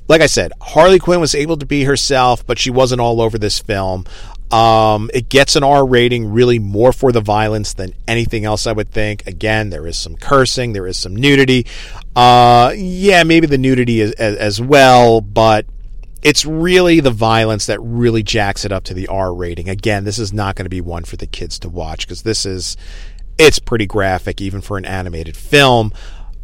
Like 0.09 0.20
I 0.20 0.27
said, 0.27 0.53
Harley 0.61 0.98
Quinn 0.98 1.20
was 1.20 1.35
able 1.35 1.57
to 1.57 1.66
be 1.66 1.85
herself, 1.85 2.46
but 2.46 2.59
she 2.59 2.70
wasn't 2.70 3.01
all 3.01 3.20
over 3.20 3.38
this 3.38 3.61
film. 3.61 4.05
Um, 4.51 5.11
it 5.14 5.31
gets 5.31 5.57
an 5.57 5.64
R 5.64 5.87
rating, 5.87 6.31
really 6.31 6.59
more 6.59 6.92
for 6.92 7.11
the 7.11 7.22
violence 7.22 7.72
than 7.72 7.94
anything 8.07 8.44
else, 8.44 8.66
I 8.66 8.72
would 8.72 8.90
think. 8.90 9.27
Again, 9.27 9.70
there 9.70 9.87
is 9.87 9.96
some 9.96 10.14
cursing, 10.16 10.75
there 10.75 10.87
is 10.87 10.98
some 10.98 11.16
nudity. 11.16 11.66
Uh, 12.14 12.75
yeah, 12.77 13.22
maybe 13.22 13.46
the 13.46 13.57
nudity 13.57 14.03
as, 14.03 14.12
as 14.12 14.61
well, 14.61 15.22
but 15.22 15.64
it's 16.22 16.44
really 16.44 17.00
the 17.00 17.11
violence 17.11 17.66
that 17.66 17.80
really 17.80 18.22
jacks 18.22 18.64
it 18.64 18.72
up 18.72 18.85
to 18.85 18.94
the 18.94 19.08
R 19.08 19.35
rating. 19.35 19.68
Again, 19.68 20.04
this 20.04 20.18
is 20.18 20.32
not 20.32 20.54
going 20.54 20.64
to 20.64 20.70
be 20.70 20.80
one 20.80 21.04
for 21.04 21.16
the 21.16 21.26
kids 21.26 21.58
to 21.61 21.68
watch 21.68 22.06
because 22.06 22.22
this 22.22 22.46
is 22.46 22.76
it's 23.38 23.58
pretty 23.58 23.87
graphic 23.87 24.40
even 24.40 24.61
for 24.61 24.78
an 24.78 24.85
animated 24.85 25.37
film. 25.37 25.92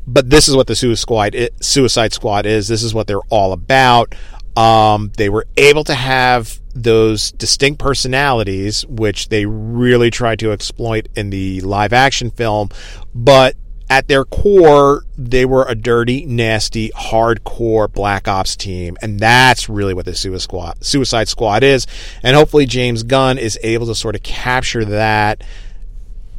But 0.06 0.30
this 0.30 0.48
is 0.48 0.56
what 0.56 0.66
the 0.66 0.74
Suicide 0.74 1.00
Squad, 1.00 1.36
Suicide 1.60 2.12
Squad 2.12 2.46
is. 2.46 2.66
This 2.66 2.82
is 2.82 2.94
what 2.94 3.06
they're 3.06 3.20
all 3.28 3.52
about. 3.52 4.14
Um, 4.56 5.12
they 5.16 5.28
were 5.28 5.46
able 5.56 5.84
to 5.84 5.94
have 5.94 6.58
those 6.74 7.30
distinct 7.32 7.78
personalities, 7.78 8.86
which 8.86 9.28
they 9.28 9.44
really 9.46 10.10
tried 10.10 10.38
to 10.40 10.50
exploit 10.50 11.08
in 11.14 11.30
the 11.30 11.60
live 11.60 11.92
action 11.92 12.30
film, 12.30 12.70
but 13.14 13.54
at 13.90 14.09
their 14.09 14.24
core, 14.24 15.05
they 15.16 15.44
were 15.44 15.64
a 15.66 15.74
dirty, 15.74 16.27
nasty, 16.27 16.90
hardcore 16.90 17.90
Black 17.90 18.29
Ops 18.29 18.55
team. 18.57 18.96
And 19.01 19.18
that's 19.18 19.68
really 19.68 19.94
what 19.94 20.05
the 20.05 20.14
Suicide 20.14 21.29
Squad 21.29 21.62
is. 21.62 21.87
And 22.22 22.37
hopefully 22.37 22.66
James 22.66 23.03
Gunn 23.03 23.38
is 23.38 23.59
able 23.62 23.87
to 23.87 23.94
sort 23.94 24.14
of 24.14 24.22
capture 24.22 24.85
that 24.85 25.42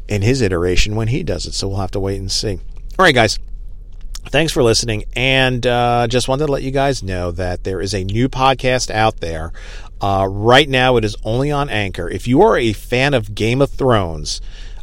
in 0.07 0.21
his 0.21 0.41
iteration 0.41 0.95
when 0.95 1.07
he 1.07 1.23
does 1.23 1.45
it. 1.45 1.53
So 1.53 1.67
we'll 1.67 1.77
have 1.77 1.91
to 1.91 1.99
wait 1.99 2.19
and 2.19 2.31
see. 2.31 2.59
All 2.97 3.05
right, 3.05 3.15
guys. 3.15 3.39
Thanks 4.27 4.53
for 4.53 4.61
listening. 4.61 5.05
And 5.15 5.65
uh, 5.65 6.07
just 6.07 6.27
wanted 6.27 6.45
to 6.45 6.51
let 6.51 6.61
you 6.61 6.71
guys 6.71 7.01
know 7.01 7.31
that 7.31 7.63
there 7.63 7.81
is 7.81 7.95
a 7.95 8.03
new 8.03 8.29
podcast 8.29 8.91
out 8.91 9.21
there. 9.21 9.53
Uh, 10.01 10.27
right 10.29 10.69
now, 10.69 10.97
it 10.97 11.05
is 11.05 11.15
only 11.23 11.51
on 11.51 11.69
Anchor. 11.69 12.09
If 12.09 12.27
you 12.27 12.41
are 12.41 12.57
a 12.57 12.73
fan 12.73 13.13
of 13.13 13.33
Game 13.33 13.61
of 13.61 13.71
Thrones, 13.71 14.39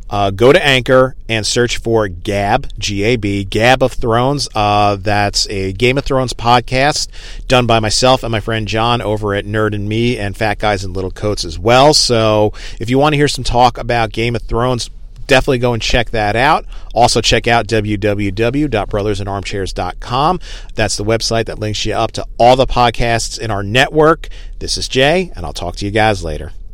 uh, 0.09 0.31
go 0.31 0.53
to 0.53 0.64
Anchor 0.64 1.16
and 1.29 1.45
search 1.47 1.79
for 1.79 2.07
Gab, 2.09 2.69
G 2.79 3.03
A 3.03 3.16
B, 3.16 3.45
Gab 3.45 3.83
of 3.83 3.92
Thrones. 3.92 4.49
Uh, 4.55 4.97
that's 4.97 5.47
a 5.49 5.73
Game 5.73 5.99
of 5.99 6.05
Thrones 6.05 6.33
podcast 6.33 7.09
done 7.49 7.66
by 7.66 7.81
myself 7.81 8.23
and 8.23 8.31
my 8.33 8.40
friend 8.40 8.66
John 8.69 9.03
over 9.03 9.35
at 9.35 9.45
Nerd 9.45 9.75
and 9.75 9.88
Me 9.88 10.16
and 10.19 10.37
Fat 10.37 10.59
Guys 10.59 10.85
in 10.85 10.92
Little 10.92 11.11
Coats 11.11 11.45
as 11.45 11.59
well. 11.59 11.92
So 11.95 12.53
if 12.79 12.88
you 12.90 12.99
want 12.99 13.14
to 13.14 13.16
hear 13.16 13.29
some 13.29 13.45
talk 13.45 13.79
about 13.79 14.12
Game 14.12 14.37
of 14.37 14.42
Thrones, 14.42 14.90
definitely 15.27 15.59
go 15.59 15.73
and 15.73 15.83
check 15.83 16.11
that 16.11 16.37
out. 16.37 16.64
Also, 16.95 17.21
check 17.21 17.49
out 17.49 17.66
www.brothersandarmchairs.com. 17.66 20.40
That's 20.75 20.97
the 20.97 21.05
website 21.05 21.47
that 21.47 21.59
links 21.59 21.85
you 21.85 21.95
up 21.95 22.12
to 22.12 22.25
all 22.38 22.55
the 22.57 22.66
podcasts 22.66 23.38
in 23.38 23.51
our 23.51 23.62
network. 23.62 24.29
This 24.59 24.79
is 24.79 24.88
Jay, 24.88 25.31
and 25.35 25.45
I'll 25.45 25.53
talk 25.53 25.77
to 25.77 25.85
you 25.85 25.90
guys 25.90 26.25
later. 26.25 26.53